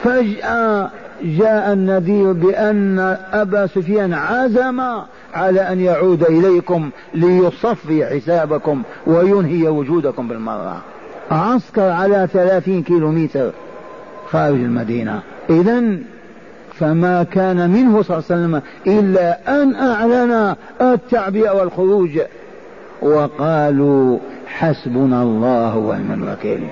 فجأة 0.03 0.89
جاء 1.23 1.73
النذير 1.73 2.31
بأن 2.31 3.17
أبا 3.31 3.67
سفيان 3.67 4.13
عزم 4.13 4.81
على 5.33 5.61
أن 5.61 5.79
يعود 5.79 6.23
إليكم 6.23 6.89
ليصفي 7.13 8.05
حسابكم 8.05 8.81
وينهي 9.07 9.67
وجودكم 9.67 10.27
بالمرة 10.27 10.81
عسكر 11.31 11.89
على 11.89 12.27
ثلاثين 12.33 12.83
كيلو 12.83 13.11
متر 13.11 13.51
خارج 14.31 14.59
المدينة. 14.59 15.21
إذا 15.49 15.83
فما 16.73 17.23
كان 17.23 17.69
منه 17.69 18.01
صلى 18.01 18.17
الله 18.17 18.25
عليه 18.31 18.41
وسلم 18.41 18.61
إلا 18.87 19.61
أن 19.61 19.75
أعلن 19.75 20.55
التعبئة 20.81 21.51
والخروج. 21.51 22.19
وقالوا 23.01 24.17
حسبنا 24.47 25.23
الله 25.23 25.77
ونعم 25.77 26.23
الوكيل. 26.23 26.67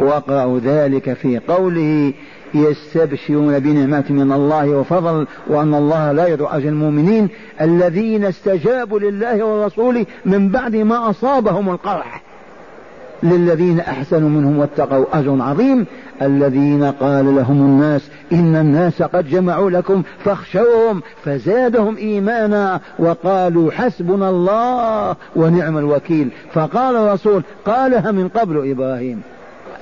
واقرأوا 0.00 0.58
ذلك 0.58 1.12
في 1.12 1.38
قوله 1.38 2.12
يستبشرون 2.54 3.58
بنعمة 3.58 4.04
من 4.10 4.32
الله 4.32 4.68
وفضل 4.70 5.26
وأن 5.46 5.74
الله 5.74 6.12
لا 6.12 6.26
يضع 6.26 6.56
أجر 6.56 6.68
المؤمنين 6.68 7.28
الذين 7.60 8.24
استجابوا 8.24 9.00
لله 9.00 9.42
والرسول 9.42 10.06
من 10.24 10.48
بعد 10.48 10.76
ما 10.76 11.10
أصابهم 11.10 11.70
القرح. 11.70 12.22
للذين 13.22 13.80
أحسنوا 13.80 14.28
منهم 14.28 14.58
واتقوا 14.58 15.04
أجر 15.12 15.36
عظيم. 15.40 15.86
الذين 16.22 16.84
قال 16.84 17.36
لهم 17.36 17.60
الناس 17.60 18.10
إن 18.32 18.56
الناس 18.56 19.02
قد 19.02 19.28
جمعوا 19.28 19.70
لكم 19.70 20.02
فاخشوهم 20.24 21.02
فزادهم 21.24 21.96
إيمانا 21.96 22.80
وقالوا 22.98 23.70
حسبنا 23.70 24.30
الله 24.30 25.16
ونعم 25.36 25.78
الوكيل. 25.78 26.28
فقال 26.52 26.96
الرسول 26.96 27.42
قالها 27.66 28.10
من 28.10 28.28
قبل 28.28 28.70
إبراهيم. 28.70 29.22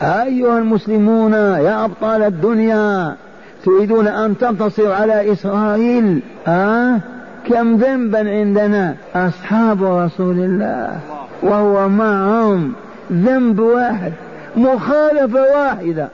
أيها 0.02 0.58
المسلمون 0.58 1.32
يا 1.32 1.84
أبطال 1.84 2.22
الدنيا 2.22 3.16
تريدون 3.64 4.08
أن 4.08 4.38
تنتصروا 4.38 4.94
على 4.94 5.32
إسرائيل؟ 5.32 6.20
آه؟ 6.46 6.98
كم 7.48 7.76
ذنبا 7.76 8.18
عندنا؟ 8.18 8.94
أصحاب 9.14 9.84
رسول 9.84 10.38
الله 10.38 11.00
وهو 11.42 11.88
معهم 11.88 12.72
ذنب 13.12 13.58
واحد 13.58 14.12
مخالفة 14.56 15.40
واحدة. 15.40 16.08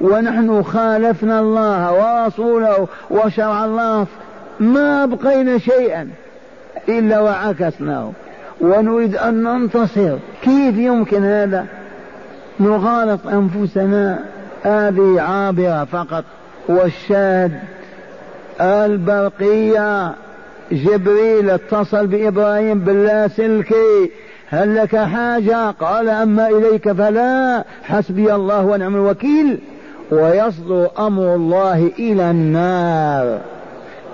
ونحن 0.00 0.62
خالفنا 0.62 1.40
الله 1.40 1.92
ورسوله 1.92 2.88
وشرع 3.10 3.64
الله 3.64 4.06
ما 4.60 5.04
أبقينا 5.04 5.58
شيئا 5.58 6.08
إلا 6.88 7.20
وعكسناه. 7.20 8.10
ونريد 8.60 9.16
أن 9.16 9.42
ننتصر. 9.42 10.16
كيف 10.42 10.78
يمكن 10.78 11.24
هذا؟ 11.24 11.66
نغالط 12.60 13.26
أنفسنا 13.26 14.18
هذه 14.62 15.20
عابرة 15.20 15.84
فقط. 15.84 16.24
والشاهد 16.68 17.52
البرقية 18.60 20.12
جبريل 20.72 21.50
اتصل 21.50 22.06
بإبراهيم 22.06 22.78
باللاسلكي 22.78 24.10
هل 24.48 24.76
لك 24.76 24.96
حاجة؟ 24.96 25.70
قال 25.70 26.08
أما 26.08 26.48
إليك 26.48 26.92
فلا 26.92 27.64
حسبي 27.82 28.34
الله 28.34 28.64
ونعم 28.64 28.94
الوكيل. 28.94 29.58
ويصدر 30.10 30.90
أمر 30.98 31.34
الله 31.34 31.90
إلى 31.98 32.30
النار. 32.30 33.38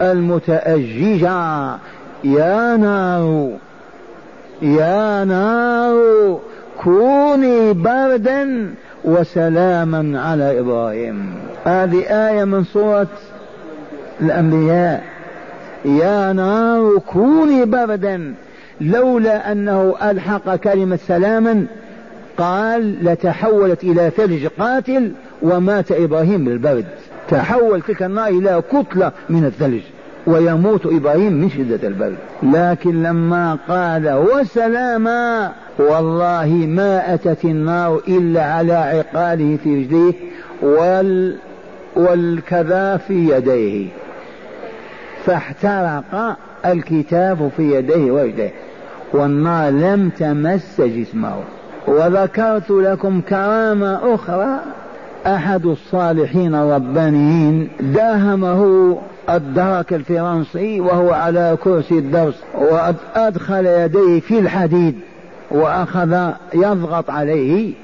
المتأججة 0.02 1.78
يا 2.24 2.76
نار 2.76 3.50
يا 4.62 5.24
نار 5.24 6.38
كوني 6.84 7.17
بردا 7.72 8.70
وسلاما 9.04 10.20
على 10.20 10.60
إبراهيم. 10.60 11.34
هذه 11.64 12.02
آية 12.28 12.44
من 12.44 12.64
سورة 12.64 13.06
الأنبياء. 14.20 15.04
يا 15.84 16.32
نار 16.32 16.98
كوني 16.98 17.64
بردا 17.64 18.34
لولا 18.80 19.52
أنه 19.52 19.94
ألحق 20.02 20.56
كلمة 20.56 20.96
سلاما 20.96 21.66
قال 22.38 23.04
لتحولت 23.04 23.84
إلى 23.84 24.10
ثلج 24.16 24.46
قاتل 24.46 25.12
ومات 25.42 25.92
إبراهيم 25.92 26.44
بالبرد. 26.44 26.84
تحول 27.28 27.82
تلك 27.82 28.02
النار 28.02 28.28
إلى 28.28 28.62
كتلة 28.72 29.12
من 29.28 29.44
الثلج 29.44 29.82
ويموت 30.26 30.86
إبراهيم 30.86 31.32
من 31.32 31.50
شدة 31.50 31.88
البرد. 31.88 32.16
لكن 32.42 33.02
لما 33.02 33.58
قال 33.68 34.12
وسلاما 34.12 35.52
والله 35.78 36.46
ما 36.46 37.14
أتت 37.14 37.44
النار 37.44 38.00
إلا 38.08 38.44
على 38.44 38.72
عقاله 38.72 39.58
في 39.64 39.84
رجليه 39.84 40.12
وال 40.62 41.36
والكذا 41.96 42.96
في 42.96 43.36
يديه. 43.36 43.88
فاحترق 45.24 46.36
الكتاب 46.66 47.50
في 47.56 47.74
يديه 47.74 48.12
ورجليه. 48.12 48.52
والنار 49.12 49.70
لم 49.70 50.10
تمس 50.18 50.80
جسمه. 50.80 51.34
وذكرت 51.86 52.70
لكم 52.70 53.20
كرامة 53.20 54.14
أخرى. 54.14 54.60
أحد 55.26 55.66
الصالحين 55.66 56.54
الربانيين 56.54 57.68
داهمه 57.80 58.96
الدرك 59.30 59.92
الفرنسي 59.92 60.80
وهو 60.80 61.12
على 61.12 61.56
كرسي 61.64 61.98
الدرس 61.98 62.42
وأدخل 62.54 63.66
يديه 63.66 64.20
في 64.20 64.38
الحديد. 64.38 64.94
وأخذ 65.50 66.30
يضغط 66.54 67.10
عليه. 67.10 67.74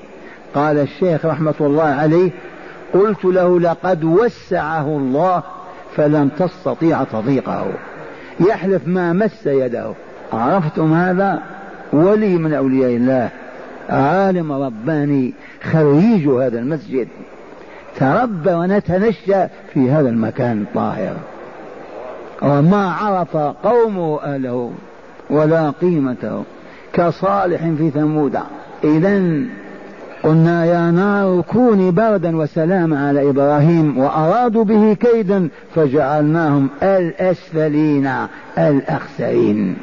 قال 0.54 0.78
الشيخ 0.78 1.26
رحمة 1.26 1.54
الله 1.60 1.84
عليه 1.84 2.30
قلت 2.94 3.24
له 3.24 3.60
لقد 3.60 4.04
وسعه 4.04 4.86
الله 4.86 5.42
فلن 5.96 6.30
تستطيع 6.38 7.04
تضيقه 7.04 7.66
يحلف 8.40 8.88
ما 8.88 9.12
مس 9.12 9.46
يده. 9.46 9.92
عرفتم 10.32 10.92
هذا؟ 10.92 11.42
ولي 11.92 12.36
من 12.38 12.54
أولياء 12.54 12.96
الله. 12.96 13.30
عالم 13.88 14.52
رباني 14.52 15.34
خريج 15.62 16.28
هذا 16.28 16.58
المسجد. 16.58 17.08
تربى 17.98 18.52
ونتنشى 18.52 19.46
في 19.72 19.90
هذا 19.90 20.08
المكان 20.08 20.62
الطاهر. 20.62 21.16
وما 22.42 22.92
عرف 22.92 23.36
قومه 23.36 24.22
أهله 24.22 24.72
ولا 25.30 25.70
قيمته. 25.70 26.44
كصالح 26.94 27.60
في 27.78 27.90
ثمود. 27.90 28.38
إذا 28.84 29.22
قلنا 30.22 30.64
يا 30.64 30.90
نار 30.90 31.40
كوني 31.40 31.90
بردا 31.90 32.36
وسلاما 32.36 33.08
على 33.08 33.30
إبراهيم 33.30 33.98
وأرادوا 33.98 34.64
به 34.64 34.94
كيدا 34.94 35.48
فجعلناهم 35.74 36.68
الأسفلين 36.82 38.10
الأخسرين. 38.58 39.76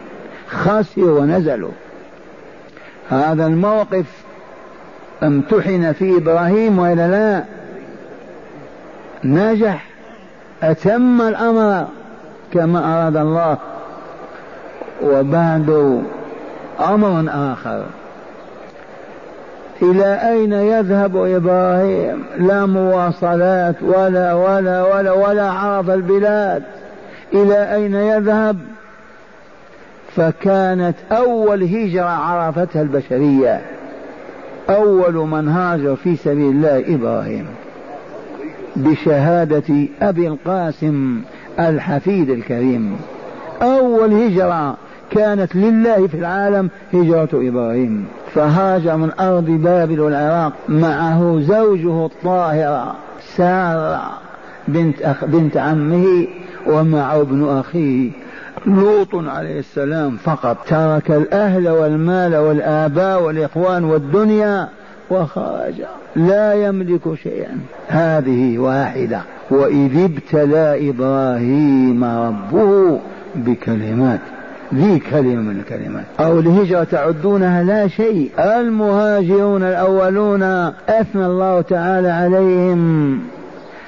خسروا 0.48 1.20
ونزلوا. 1.20 1.72
هذا 3.10 3.46
الموقف 3.46 4.06
امتحن 5.24 5.92
فيه 5.92 6.18
إبراهيم 6.18 6.80
وإلا 6.80 7.08
لا؟ 7.08 7.44
نجح. 9.24 9.86
أتم 10.64 11.22
الأمر 11.22 11.88
كما 12.54 12.80
أراد 12.80 13.18
الله. 13.18 13.58
وبعد 15.04 16.02
أمر 16.82 17.26
آخر. 17.30 17.84
إلى 19.82 20.30
أين 20.32 20.54
يذهب 20.54 21.18
إبراهيم؟ 21.18 22.24
لا 22.38 22.66
مواصلات 22.66 23.76
ولا 23.82 24.34
ولا 24.34 24.96
ولا 24.96 25.12
ولا 25.12 25.52
عرف 25.52 25.90
البلاد. 25.90 26.64
إلى 27.34 27.76
أين 27.76 27.96
يذهب؟ 27.96 28.58
فكانت 30.16 30.96
أول 31.12 31.64
هجرة 31.64 32.10
عرفتها 32.10 32.82
البشرية. 32.82 33.62
أول 34.70 35.14
من 35.14 35.48
هاجر 35.48 35.96
في 35.96 36.16
سبيل 36.16 36.52
الله 36.52 36.96
إبراهيم. 36.96 37.46
بشهادة 38.76 39.88
أبي 40.02 40.28
القاسم 40.28 41.22
الحفيد 41.60 42.30
الكريم. 42.30 42.98
أول 43.62 44.14
هجرة 44.14 44.78
كانت 45.12 45.56
لله 45.56 46.08
في 46.08 46.18
العالم 46.18 46.70
هجرة 46.94 47.30
إبراهيم 47.34 48.06
فهاجر 48.34 48.98
من 48.98 49.12
أرض 49.20 49.46
بابل 49.46 50.00
والعراق 50.00 50.54
معه 50.70 51.40
زوجه 51.42 52.06
الطاهرة 52.06 52.96
سارة 53.36 54.22
بنت 54.68 55.02
أخ 55.02 55.26
بنت 55.26 55.58
عمه 55.58 56.28
ومعه 56.68 57.22
ابن 57.22 57.48
أخيه. 57.50 58.12
لوط 58.66 59.16
عليه 59.16 59.60
السلام 59.60 60.18
فقط 60.18 60.58
ترك 60.68 61.12
الأهل 61.12 61.70
والمال 61.70 62.36
والآباء 62.36 63.24
والإخوان 63.24 63.84
والدنيا 63.84 64.70
وخرج. 65.12 65.74
لا 66.16 66.54
يملك 66.54 67.14
شيئا. 67.24 67.58
هذه 67.88 68.58
واحدة. 68.58 69.22
وإذ 69.52 70.04
ابتلى 70.04 70.90
إبراهيم 70.90 72.04
ربه 72.04 73.00
بكلمات. 73.36 74.20
ذي 74.76 75.00
كلمة 75.00 75.42
من 75.42 75.60
الكلمات. 75.60 76.06
أو 76.20 76.40
الهجرة 76.40 76.84
تعدونها 76.84 77.64
لا 77.64 77.88
شيء. 77.88 78.32
المهاجرون 78.40 79.64
الأولون 79.64 80.44
أثنى 80.90 81.26
الله 81.26 81.62
تعالى 81.62 82.10
عليهم. 82.10 83.20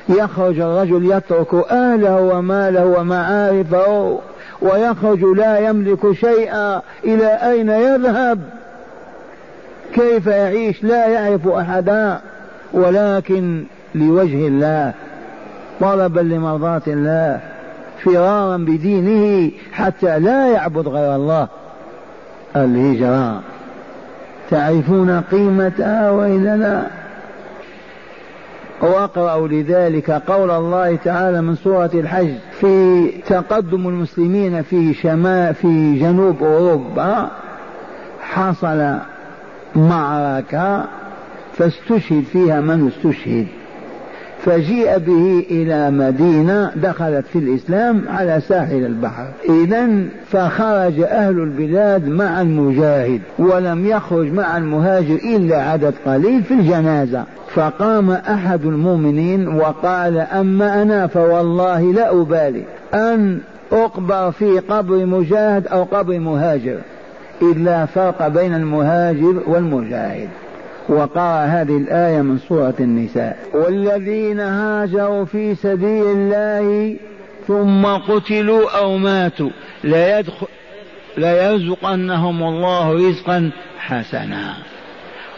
يخرج 0.09 0.59
الرجل 0.59 1.11
يترك 1.11 1.53
أهله 1.71 2.21
وماله 2.21 2.85
ومعارفه 2.85 4.19
ويخرج 4.61 5.23
لا 5.23 5.59
يملك 5.59 6.11
شيئا. 6.11 6.81
إلى 7.05 7.27
أين 7.27 7.69
يذهب؟ 7.69 8.39
كيف 9.93 10.27
يعيش؟ 10.27 10.83
لا 10.83 11.07
يعرف 11.07 11.47
أحدا. 11.47 12.19
ولكن 12.73 13.63
لوجه 13.95 14.47
الله 14.47 14.93
طلبا 15.81 16.19
لمرضاة 16.19 16.81
الله. 16.87 17.39
فرارا 18.03 18.57
بدينه 18.57 19.51
حتى 19.73 20.19
لا 20.19 20.47
يعبد 20.47 20.87
غير 20.87 21.15
الله. 21.15 21.47
الهجرة. 22.55 23.41
تعرفون 24.49 25.21
قيمتها 25.21 26.11
وإلا 26.11 26.57
لا؟ 26.57 26.83
واقرأوا 28.81 29.47
لذلك 29.47 30.11
قول 30.11 30.51
الله 30.51 30.95
تعالى 30.95 31.41
من 31.41 31.55
سورة 31.55 31.89
الحج 31.93 32.33
في 32.59 33.07
تقدم 33.27 33.87
المسلمين 33.87 34.61
في 34.61 34.93
شمال 34.93 35.55
في 35.55 35.99
جنوب 35.99 36.43
أوروبا. 36.43 37.29
حصل 38.21 38.95
معركة 39.75 40.83
فاستشهد 41.57 42.23
فيها 42.23 42.61
من 42.61 42.87
استشهد. 42.87 43.47
فجيء 44.45 44.97
به 44.97 45.45
إلى 45.51 45.91
مدينة 45.91 46.71
دخلت 46.75 47.25
في 47.33 47.39
الإسلام 47.39 48.03
على 48.09 48.41
ساحل 48.47 48.85
البحر. 48.85 49.27
إذا 49.49 49.89
فخرج 50.31 50.99
أهل 50.99 51.39
البلاد 51.39 52.07
مع 52.07 52.41
المجاهد 52.41 53.21
ولم 53.39 53.85
يخرج 53.85 54.33
مع 54.33 54.57
المهاجر 54.57 55.15
إلا 55.15 55.61
عدد 55.61 55.93
قليل 56.05 56.43
في 56.43 56.53
الجنازة. 56.53 57.23
فقام 57.53 58.11
أحد 58.11 58.65
المؤمنين 58.65 59.47
وقال 59.47 60.17
أما 60.17 60.81
أنا 60.81 61.07
فوالله 61.07 61.93
لا 61.93 62.21
أبالي 62.21 62.63
أن 62.93 63.39
أقبر 63.71 64.31
في 64.31 64.59
قبر 64.59 65.05
مجاهد 65.05 65.67
أو 65.67 65.83
قبر 65.83 66.19
مهاجر 66.19 66.77
إلا 67.41 67.85
فرق 67.85 68.27
بين 68.27 68.53
المهاجر 68.53 69.43
والمجاهد. 69.47 70.29
وقرأ 70.89 71.45
هذه 71.45 71.77
الآية 71.77 72.21
من 72.21 72.37
سورة 72.37 72.75
النساء. 72.79 73.37
والذين 73.53 74.39
هاجروا 74.39 75.25
في 75.25 75.55
سبيل 75.55 76.03
الله 76.05 76.95
ثم 77.47 77.85
قتلوا 77.85 78.77
أو 78.77 78.97
ماتوا 78.97 79.49
لا 79.83 80.19
يدخل 80.19 80.47
لا 81.17 81.51
يرزقنهم 81.51 82.43
الله 82.43 82.93
رزقا 82.93 83.51
حسنا. 83.77 84.53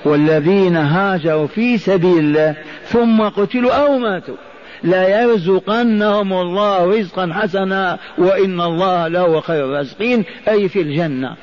والذين 0.06 0.76
هاجروا 0.78 1.48
في 1.48 1.78
سبيل 1.78 2.20
الله 2.20 2.56
ثم 2.86 3.22
قتلوا 3.22 3.74
أو 3.74 3.98
ماتوا 3.98 4.36
لا 4.84 5.22
يرزقنهم 5.22 6.34
الله 6.34 7.00
رزقا 7.00 7.30
حسنا. 7.34 7.98
وإن 8.18 8.62
الله 8.62 9.08
لهو 9.08 9.41
خير 9.41 9.66
الرازقين 9.66 10.24
أي 10.48 10.70
في 10.70 10.82
الجنة. 10.82 11.36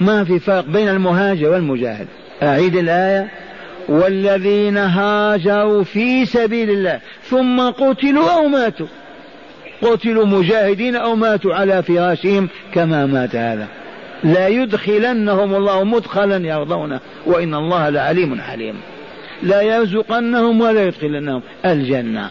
ما 0.00 0.24
في 0.24 0.38
فرق 0.38 0.64
بين 0.64 0.88
المهاجر 0.88 1.50
والمجاهد. 1.50 2.06
أعيد 2.42 2.76
الآية. 2.76 3.28
والذين 3.88 4.76
هاجروا 4.76 5.84
في 5.84 6.26
سبيل 6.26 6.70
الله 6.70 7.00
ثم 7.22 7.60
قتلوا 7.60 8.30
أو 8.30 8.48
ماتوا. 8.48 8.86
قتلوا 9.82 10.26
مجاهدين 10.26 10.96
أو 10.96 11.14
ماتوا 11.14 11.54
على 11.54 11.82
فراشهم 11.82 12.48
كما 12.74 13.06
مات 13.06 13.36
هذا. 13.36 13.66
لا 14.24 14.48
يدخلنهم 14.48 15.54
الله 15.54 15.84
مدخلا 15.84 16.46
يرضونه 16.46 17.00
وإن 17.26 17.54
الله 17.54 17.88
لعليم 17.88 18.40
حليم. 18.40 18.80
لا 19.42 19.62
يرزقنهم 19.62 20.60
ولا 20.60 20.84
يدخلنهم 20.86 21.42
الجنة. 21.64 22.30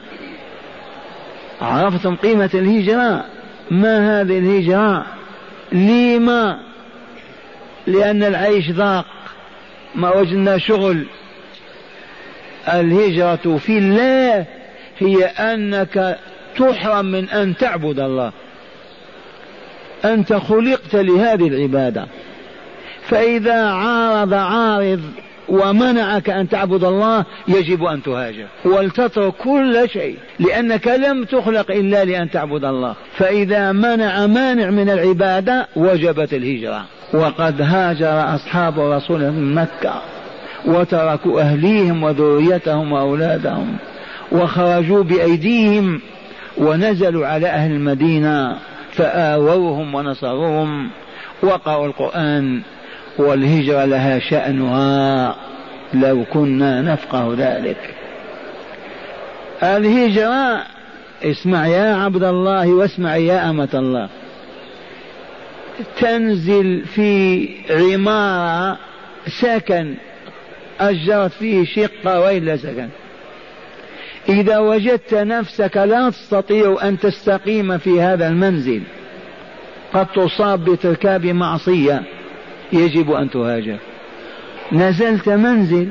عرفتم 1.61 2.15
قيمة 2.15 2.49
الهجرة؟ 2.53 3.25
ما 3.71 4.21
هذه 4.21 4.39
الهجرة؟ 4.39 5.05
لما؟ 5.71 6.59
لأن 7.87 8.23
العيش 8.23 8.71
ضاق. 8.71 9.05
ما 9.95 10.15
وجدنا 10.15 10.57
شغل. 10.57 11.05
الهجرة 12.73 13.57
في 13.57 13.77
الله 13.77 14.45
هي 14.99 15.25
أنك 15.25 16.17
تحرم 16.57 17.05
من 17.05 17.29
أن 17.29 17.57
تعبد 17.57 17.99
الله. 17.99 18.31
أنت 20.05 20.33
خلقت 20.33 20.95
لهذه 20.95 21.47
العبادة. 21.47 22.07
فإذا 23.07 23.63
عارض 23.63 24.33
عارض 24.33 25.01
ومنعك 25.49 26.29
أن 26.29 26.49
تعبد 26.49 26.83
الله 26.83 27.25
يجب 27.47 27.83
أن 27.83 28.03
تهاجر. 28.03 28.45
ولتترك 28.65 29.33
كل 29.33 29.89
شيء 29.93 30.17
لأنك 30.39 30.87
لم 30.87 31.23
تخلق 31.23 31.71
إلا 31.71 32.05
لأن 32.05 32.31
تعبد 32.31 32.65
الله. 32.65 32.95
فإذا 33.17 33.71
منع 33.71 34.27
مانع 34.27 34.69
من 34.69 34.89
العبادة 34.89 35.67
وجبت 35.75 36.33
الهجرة. 36.33 36.85
وقد 37.13 37.61
هاجر 37.61 38.35
أصحاب 38.35 38.79
رسول 38.79 39.31
من 39.31 39.55
مكة 39.55 40.01
وتركوا 40.65 41.41
أهليهم 41.41 42.03
وذريتهم 42.03 42.91
وأولادهم 42.91 43.77
وخرجوا 44.31 45.03
بأيديهم 45.03 46.01
ونزلوا 46.57 47.27
على 47.27 47.47
أهل 47.47 47.71
المدينة 47.71 48.55
فآووهم 48.91 49.95
ونصروهم 49.95 50.89
وقرأوا 51.43 51.87
القرآن 51.87 52.61
والهجرة 53.17 53.85
لها 53.85 54.19
شأنها 54.19 55.35
لو 55.93 56.23
كنا 56.33 56.81
نفقه 56.81 57.35
ذلك. 57.37 57.95
الهجرة 59.63 60.63
اسمع 61.23 61.67
يا 61.67 61.95
عبد 61.95 62.23
الله 62.23 62.69
واسمع 62.69 63.15
يا 63.15 63.49
أمة 63.49 63.69
الله. 63.73 64.09
تنزل 65.99 66.85
في 66.85 67.47
عمارة 67.69 68.77
سكن 69.27 69.95
أجرت 70.79 71.31
فيه 71.31 71.65
شقة 71.65 72.19
وإلا 72.19 72.57
سكن 72.57 72.89
إذا 74.29 74.57
وجدت 74.57 75.13
نفسك 75.13 75.77
لا 75.77 76.09
تستطيع 76.09 76.77
أن 76.83 76.99
تستقيم 76.99 77.77
في 77.77 78.01
هذا 78.01 78.27
المنزل 78.27 78.81
قد 79.93 80.07
تصاب 80.07 80.65
بتركاب 80.65 81.25
معصية 81.25 82.03
يجب 82.73 83.11
أن 83.11 83.29
تهاجر. 83.29 83.77
نزلت 84.71 85.29
منزل 85.29 85.89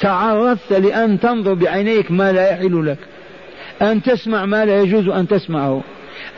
تعرضت 0.00 0.72
لأن 0.72 1.20
تنظر 1.20 1.54
بعينيك 1.54 2.10
ما 2.10 2.32
لا 2.32 2.50
يحل 2.50 2.86
لك. 2.86 2.98
أن 3.82 4.02
تسمع 4.02 4.44
ما 4.44 4.64
لا 4.64 4.80
يجوز 4.80 5.08
أن 5.08 5.28
تسمعه. 5.28 5.82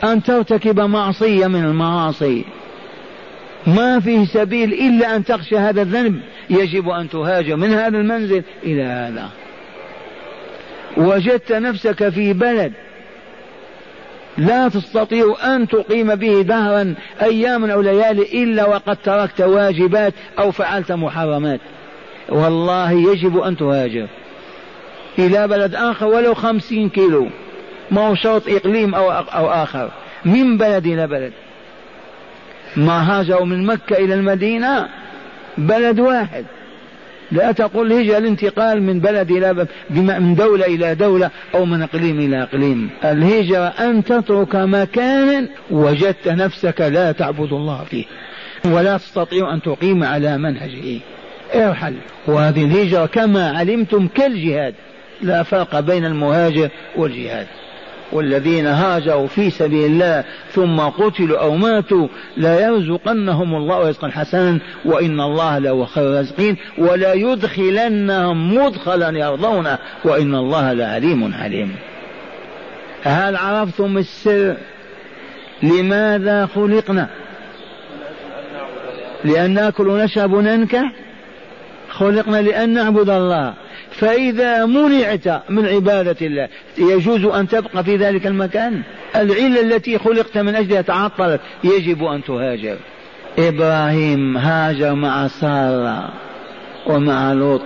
أن 0.03 0.23
ترتكب 0.23 0.79
معصية 0.79 1.47
من 1.47 1.65
المعاصي. 1.65 2.45
ما 3.67 3.99
فيه 3.99 4.25
سبيل 4.25 4.73
إلا 4.73 5.15
أن 5.15 5.23
تخشى 5.23 5.57
هذا 5.57 5.81
الذنب. 5.81 6.21
يجب 6.49 6.89
أن 6.89 7.09
تهاجر 7.09 7.55
من 7.55 7.73
هذا 7.73 7.97
المنزل 7.97 8.43
إلى 8.63 8.83
هذا. 8.83 9.29
وجدت 10.97 11.51
نفسك 11.51 12.09
في 12.09 12.33
بلد 12.33 12.73
لا 14.37 14.67
تستطيع 14.67 15.35
أن 15.43 15.67
تقيم 15.67 16.15
به 16.15 16.41
دهرا 16.41 16.95
أياما 17.21 17.73
أو 17.73 17.81
ليالي 17.81 18.43
إلا 18.43 18.67
وقد 18.67 18.97
تركت 19.03 19.41
واجبات 19.41 20.13
أو 20.39 20.51
فعلت 20.51 20.91
محرمات. 20.91 21.59
والله 22.29 22.91
يجب 22.91 23.37
أن 23.37 23.57
تهاجر 23.57 24.07
إلى 25.19 25.47
بلد 25.47 25.75
آخر 25.75 26.05
ولو 26.05 26.33
خمسين 26.33 26.89
كيلو. 26.89 27.27
ما 27.91 28.07
هو 28.07 28.15
شرط 28.15 28.47
إقليم 28.47 28.95
أو, 28.95 29.11
أو 29.11 29.49
آخر. 29.49 29.91
من 30.25 30.57
بلد 30.57 30.85
إلى 30.85 31.07
بلد. 31.07 31.33
ما 32.75 33.19
هاجروا 33.19 33.45
من 33.45 33.65
مكة 33.65 33.97
إلى 33.97 34.13
المدينة؟ 34.13 34.87
بلد 35.57 35.99
واحد. 35.99 36.45
لا 37.31 37.51
تقول 37.51 37.93
هجرة 37.93 38.17
الانتقال 38.17 38.83
من 38.83 38.99
بلد 38.99 39.31
إلى 39.31 39.53
بلد 39.53 39.67
من 39.89 40.35
دولة 40.35 40.65
إلى 40.65 40.95
دولة 40.95 41.29
أو 41.55 41.65
من 41.65 41.81
إقليم 41.81 42.19
إلى 42.19 42.43
إقليم. 42.43 42.89
الهجرة 43.05 43.67
أن 43.67 44.03
تترك 44.03 44.55
مكانا 44.55 45.47
وجدت 45.71 46.27
نفسك 46.27 46.81
لا 46.81 47.11
تعبد 47.11 47.53
الله 47.53 47.83
فيه. 47.83 48.05
ولا 48.65 48.97
تستطيع 48.97 49.53
أن 49.53 49.61
تقيم 49.61 50.03
على 50.03 50.37
منهجه. 50.37 50.99
ارحل. 51.55 51.95
وهذه 52.27 52.65
الهجرة 52.65 53.05
كما 53.05 53.57
علمتم 53.57 54.07
كالجهاد. 54.07 54.73
لا 55.21 55.43
فرق 55.43 55.79
بين 55.79 56.05
المهاجر 56.05 56.69
والجهاد. 56.95 57.47
والذين 58.11 58.67
هاجروا 58.67 59.27
في 59.27 59.49
سبيل 59.49 59.85
الله 59.85 60.23
ثم 60.51 60.79
قتلوا 60.79 61.39
أو 61.39 61.55
ماتوا 61.55 62.07
لا 62.37 62.59
يرزقنهم 62.59 63.55
الله 63.55 63.89
رزقا 63.89 64.09
حسنا 64.09 64.59
وإن 64.85 65.21
الله 65.21 65.57
لهو 65.57 65.85
خير 65.85 66.03
الرازقين 66.03 66.57
ولا 66.77 67.13
يدخلنهم 67.13 68.55
مدخلا 68.55 69.19
يرضونه 69.19 69.77
وإن 70.05 70.35
الله 70.35 70.73
لعليم 70.73 71.33
حليم 71.33 71.75
هل 73.03 73.35
عرفتم 73.35 73.97
السر 73.97 74.55
لماذا 75.63 76.45
خلقنا؟ 76.45 77.09
لأن 79.23 79.53
نأكل 79.53 79.87
ونشرب 79.87 80.33
وننكح؟ 80.33 80.91
خلقنا 81.89 82.41
لأن 82.41 82.69
نعبد 82.69 83.09
الله. 83.09 83.53
فإذا 83.99 84.65
منعت 84.65 85.27
من 85.49 85.65
عبادة 85.65 86.15
الله 86.21 86.47
يجوز 86.77 87.25
أن 87.25 87.47
تبقى 87.47 87.83
في 87.83 87.95
ذلك 87.95 88.27
المكان؟ 88.27 88.81
العلة 89.15 89.61
التي 89.61 89.97
خلقت 89.97 90.37
من 90.37 90.55
أجلها 90.55 90.81
تعطلت 90.81 91.41
يجب 91.63 92.03
أن 92.03 92.23
تهاجر. 92.23 92.77
إبراهيم 93.37 94.37
هاجر 94.37 94.93
مع 94.93 95.27
سارة 95.27 96.09
ومع 96.87 97.33
لوط 97.33 97.61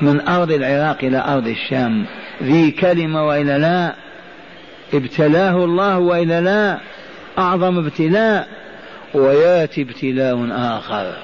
من 0.00 0.28
أرض 0.28 0.50
العراق 0.50 0.96
إلى 1.02 1.24
أرض 1.26 1.46
الشام. 1.46 2.04
ذي 2.42 2.70
كلمة 2.70 3.26
وإلا 3.26 3.58
لا 3.58 3.94
ابتلاه 4.94 5.64
الله 5.64 5.98
وإلا 5.98 6.40
لا 6.40 6.78
أعظم 7.38 7.78
ابتلاء 7.78 8.48
وياتي 9.14 9.82
ابتلاء 9.82 10.48
آخر. 10.52 11.16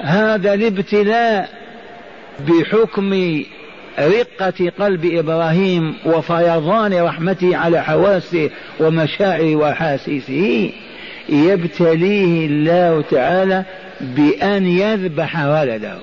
هذا 0.00 0.54
الابتلاء 0.54 1.63
بحكم 2.40 3.42
رقة 3.98 4.70
قلب 4.78 5.04
إبراهيم 5.04 5.94
وفيضان 6.06 6.94
رحمته 6.94 7.56
على 7.56 7.82
حواسه 7.82 8.50
ومشاعره 8.80 9.56
وأحاسيسه 9.56 10.70
يبتليه 11.28 12.46
الله 12.46 13.04
تعالى 13.10 13.64
بأن 14.00 14.66
يذبح 14.66 15.44
ولده. 15.44 15.98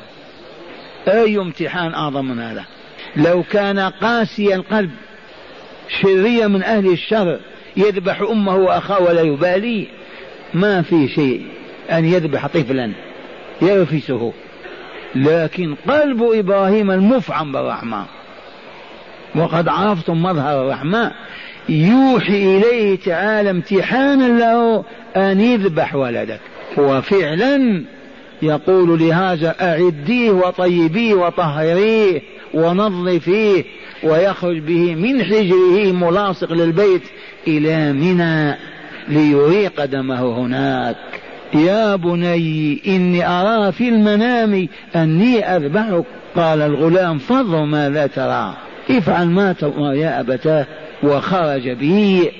أي 1.07 1.37
امتحان 1.37 1.93
أعظم 1.93 2.25
من 2.25 2.39
هذا؟ 2.39 2.65
لو 3.15 3.43
كان 3.43 3.79
قاسي 3.79 4.55
القلب 4.55 4.91
شريا 6.01 6.47
من 6.47 6.63
أهل 6.63 6.91
الشر 6.91 7.39
يذبح 7.77 8.21
أمه 8.21 8.55
وأخاه 8.55 9.01
ولا 9.01 9.21
يبالي 9.21 9.87
ما 10.53 10.81
في 10.81 11.07
شيء 11.07 11.41
أن 11.91 12.05
يذبح 12.05 12.47
طفلا 12.47 12.91
يرفسه. 13.61 14.33
لكن 15.15 15.75
قلب 15.87 16.23
إبراهيم 16.23 16.91
المفعم 16.91 17.51
بالرحمة 17.51 18.05
وقد 19.35 19.67
عرفتم 19.67 20.23
مظهر 20.23 20.61
الرحمة 20.61 21.11
يوحي 21.69 22.57
إليه 22.57 22.97
تعالى 22.99 23.49
امتحانا 23.49 24.39
له 24.39 24.83
أن 25.15 25.41
يذبح 25.41 25.95
ولدك. 25.95 26.39
وفعلا 26.77 27.83
يقول 28.41 28.99
لهذا 28.99 29.55
أعديه 29.61 30.31
وطيبيه 30.31 31.13
وطهريه 31.13 32.21
ونظفيه 32.53 33.63
ويخرج 34.03 34.59
به 34.59 34.95
من 34.95 35.23
حجره 35.23 35.91
ملاصق 35.91 36.53
للبيت 36.53 37.03
إلى 37.47 37.93
منى 37.93 38.57
ليريق 39.07 39.85
دمه 39.85 40.37
هناك. 40.39 41.20
يا 41.53 41.95
بني 41.95 42.81
إني 42.87 43.27
أرى 43.27 43.71
في 43.71 43.89
المنام 43.89 44.67
أني 44.95 45.55
أذبحك. 45.55 46.03
قال 46.35 46.61
الغلام 46.61 47.17
فضل 47.17 47.63
ما 47.63 47.89
لا 47.89 48.07
ترى؟ 48.07 48.53
افعل 48.89 49.27
ما 49.27 49.53
تؤمر 49.53 49.93
يا 49.93 50.19
أبتاه. 50.19 50.67
وخرج 51.03 51.69
به 51.69 52.31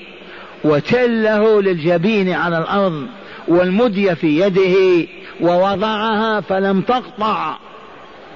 وتله 0.64 1.62
للجبين 1.62 2.32
على 2.32 2.58
الأرض 2.58 3.06
والمدي 3.48 4.14
في 4.14 4.40
يده 4.40 5.06
ووضعها 5.40 6.40
فلم 6.40 6.80
تقطع. 6.80 7.56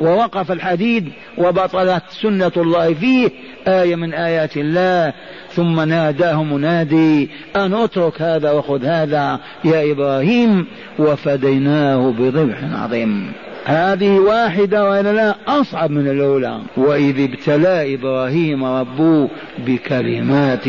ووقف 0.00 0.52
الحديد 0.52 1.08
وبطلت 1.38 2.02
سنة 2.22 2.52
الله 2.56 2.94
فيه 2.94 3.30
آية 3.68 3.96
من 3.96 4.14
آيات 4.14 4.56
الله. 4.56 5.12
ثم 5.50 5.80
ناداه 5.80 6.42
منادي 6.42 7.30
أن 7.56 7.74
اترك 7.74 8.22
هذا 8.22 8.50
وخذ 8.50 8.84
هذا 8.84 9.40
يا 9.64 9.92
إبراهيم 9.92 10.66
وفديناه 10.98 12.14
بذبح 12.18 12.58
عظيم. 12.82 13.32
هذه 13.64 14.18
واحدة 14.18 14.90
وإلا 14.90 15.12
لا 15.12 15.34
أصعب 15.48 15.90
من 15.90 16.08
الأولى. 16.08 16.60
وإذ 16.76 17.20
ابتلى 17.20 17.94
إبراهيم 17.94 18.64
ربه 18.64 19.28
بكلمات 19.58 20.64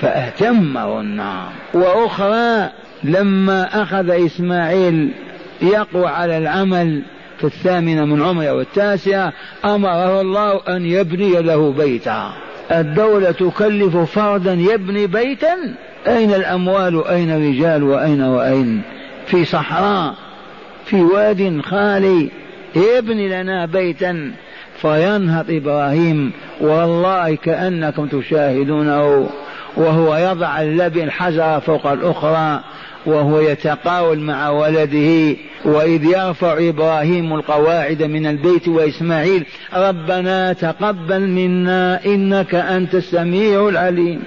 فأتمهن 0.00 1.22
وأخرى 1.74 2.70
لما 3.04 3.82
أخذ 3.82 4.10
إسماعيل 4.10 5.10
يقوى 5.62 6.06
على 6.06 6.38
العمل 6.38 7.02
في 7.42 7.48
الثامنة 7.48 8.04
من 8.04 8.22
عمره 8.22 8.52
والتاسعة 8.52 9.32
أمره 9.64 10.20
الله 10.20 10.60
أن 10.68 10.86
يبني 10.86 11.42
له 11.42 11.72
بيتا. 11.72 12.32
الدولة 12.70 13.30
تكلف 13.30 13.96
فردا 13.96 14.52
يبني 14.52 15.06
بيتا. 15.06 15.54
أين 16.06 16.34
الأموال؟ 16.34 17.06
أين 17.06 17.30
الرجال؟ 17.30 17.82
وأين 17.82 18.22
وأين؟ 18.22 18.82
في 19.26 19.44
صحراء 19.44 20.14
في 20.84 21.02
واد 21.02 21.60
خالي 21.60 22.30
ابن 22.76 23.16
لنا 23.16 23.66
بيتا. 23.66 24.32
فينهض 24.76 25.50
إبراهيم 25.50 26.32
والله 26.60 27.34
كأنكم 27.34 28.06
تشاهدونه 28.06 29.28
وهو 29.76 30.16
يضع 30.16 30.60
اللبن 30.60 31.10
حجرة 31.10 31.58
فوق 31.58 31.86
الأخرى. 31.86 32.60
وهو 33.06 33.40
يتقاول 33.40 34.20
مع 34.20 34.50
ولده 34.50 35.36
وإذ 35.64 36.04
يرفع 36.04 36.68
إبراهيم 36.68 37.34
القواعد 37.34 38.02
من 38.02 38.26
البيت 38.26 38.68
وإسماعيل 38.68 39.46
ربنا 39.74 40.52
تقبل 40.52 41.20
منا 41.20 42.04
إنك 42.06 42.54
أنت 42.54 42.94
السميع 42.94 43.68
العليم. 43.68 44.22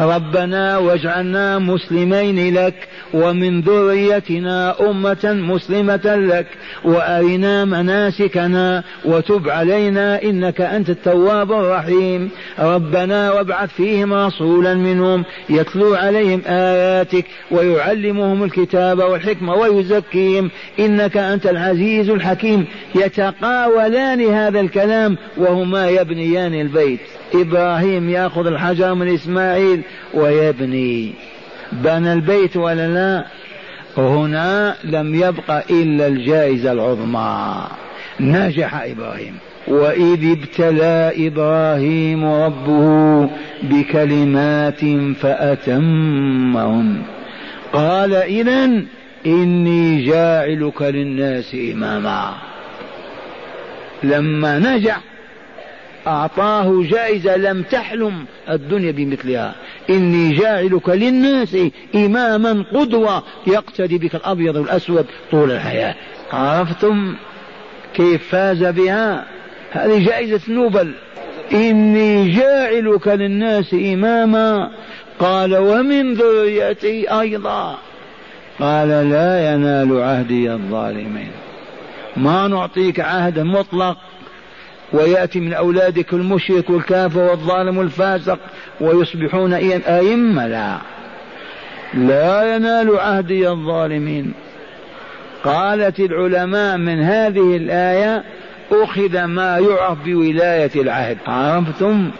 ربنا 0.00 0.78
واجعلنا 0.78 1.58
مسلمين 1.58 2.54
لك 2.54 2.74
ومن 3.14 3.60
ذريتنا 3.60 4.90
أمة 4.90 5.24
مسلمة 5.24 6.16
لك 6.16 6.46
وأرنا 6.84 7.64
مناسكنا 7.64 8.82
وتب 9.04 9.48
علينا 9.48 10.22
إنك 10.22 10.60
أنت 10.60 10.90
التواب 10.90 11.52
الرحيم. 11.52 12.30
ربنا 12.58 13.32
وابعث 13.32 13.70
فيهم 13.70 14.14
رسولا 14.14 14.74
منهم 14.74 15.24
يتلو 15.50 15.94
عليهم 15.94 16.42
آياتك 16.46 17.24
ويعلمهم 17.50 18.44
الكتاب 18.44 18.98
والحكمة 18.98 19.54
ويزكيهم. 19.54 20.50
إنك 20.78 21.16
أنت 21.16 21.46
العزيز 21.46 22.10
الحكيم. 22.10 22.66
يتقاولان 22.94 24.20
هذا 24.20 24.60
الكلام 24.60 25.16
وهما 25.36 25.88
يبنيان 25.88 26.54
البيت. 26.54 27.00
إبراهيم 27.34 28.10
يأخذ 28.10 28.46
الحجر 28.46 28.94
من 28.94 29.14
إسماعيل 29.14 29.82
ويبني. 30.14 31.12
بنى 31.72 32.12
البيت 32.12 32.56
ولا 32.56 32.88
لا؟ 32.88 33.24
هنا 33.98 34.74
لم 34.84 35.14
يبق 35.14 35.50
إلا 35.70 36.06
الجائزة 36.06 36.72
العظمى. 36.72 37.66
نجح 38.20 38.82
إبراهيم. 38.82 39.38
وإذ 39.68 40.36
ابتلى 40.38 41.12
إبراهيم 41.26 42.24
ربه 42.24 43.30
بكلمات 43.62 44.80
فأتمهن 45.20 47.02
قال 47.72 48.14
إذا 48.14 48.82
إني 49.26 50.06
جاعلك 50.06 50.82
للناس 50.82 51.56
إماما. 51.72 52.34
لما 54.02 54.58
نجح 54.58 55.00
أعطاه 56.06 56.82
جائزة 56.82 57.36
لم 57.36 57.62
تحلم 57.62 58.24
الدنيا 58.50 58.90
بمثلها. 58.90 59.54
إني 59.90 60.32
جاعلك 60.32 60.88
للناس 60.88 61.56
إماما 61.94 62.64
قدوة 62.74 63.22
يقتدي 63.46 63.98
بك 63.98 64.14
الأبيض 64.14 64.56
والأسود 64.56 65.06
طول 65.30 65.50
الحياة. 65.50 65.94
عرفتم 66.32 67.14
كيف 67.94 68.28
فاز 68.28 68.64
بها؟ 68.64 69.24
هذه 69.70 70.04
جائزة 70.06 70.40
نوبل. 70.48 70.92
إني 71.52 72.30
جاعلك 72.30 73.08
للناس 73.08 73.74
إماما. 73.74 74.70
قال 75.18 75.56
ومن 75.56 76.14
ذريتي 76.14 77.20
أيضا. 77.20 77.78
قال 78.60 78.88
لا 78.88 79.52
ينال 79.52 80.02
عهدي 80.02 80.52
الظالمين. 80.52 81.30
ما 82.16 82.48
نعطيك 82.48 83.00
عهد 83.00 83.38
مطلق 83.38 83.96
ويأتي 84.92 85.40
من 85.40 85.52
أولادك 85.52 86.12
المشرك 86.12 86.70
والكافر 86.70 87.20
والظالم 87.20 87.78
والفاسق 87.78 88.38
ويصبحون 88.80 89.52
أئمة 89.52 90.46
لا. 90.46 90.76
لا 91.94 92.56
ينال 92.56 92.96
عهدي 92.96 93.48
الظالمين. 93.48 94.32
قالت 95.44 96.00
العلماء 96.00 96.76
من 96.76 97.02
هذه 97.02 97.56
الآية 97.56 98.24
أخذ 98.72 99.24
ما 99.24 99.58
يعرف 99.58 99.98
بولاية 100.04 100.70
العهد. 100.76 101.18
عرفتم؟ 101.26 102.10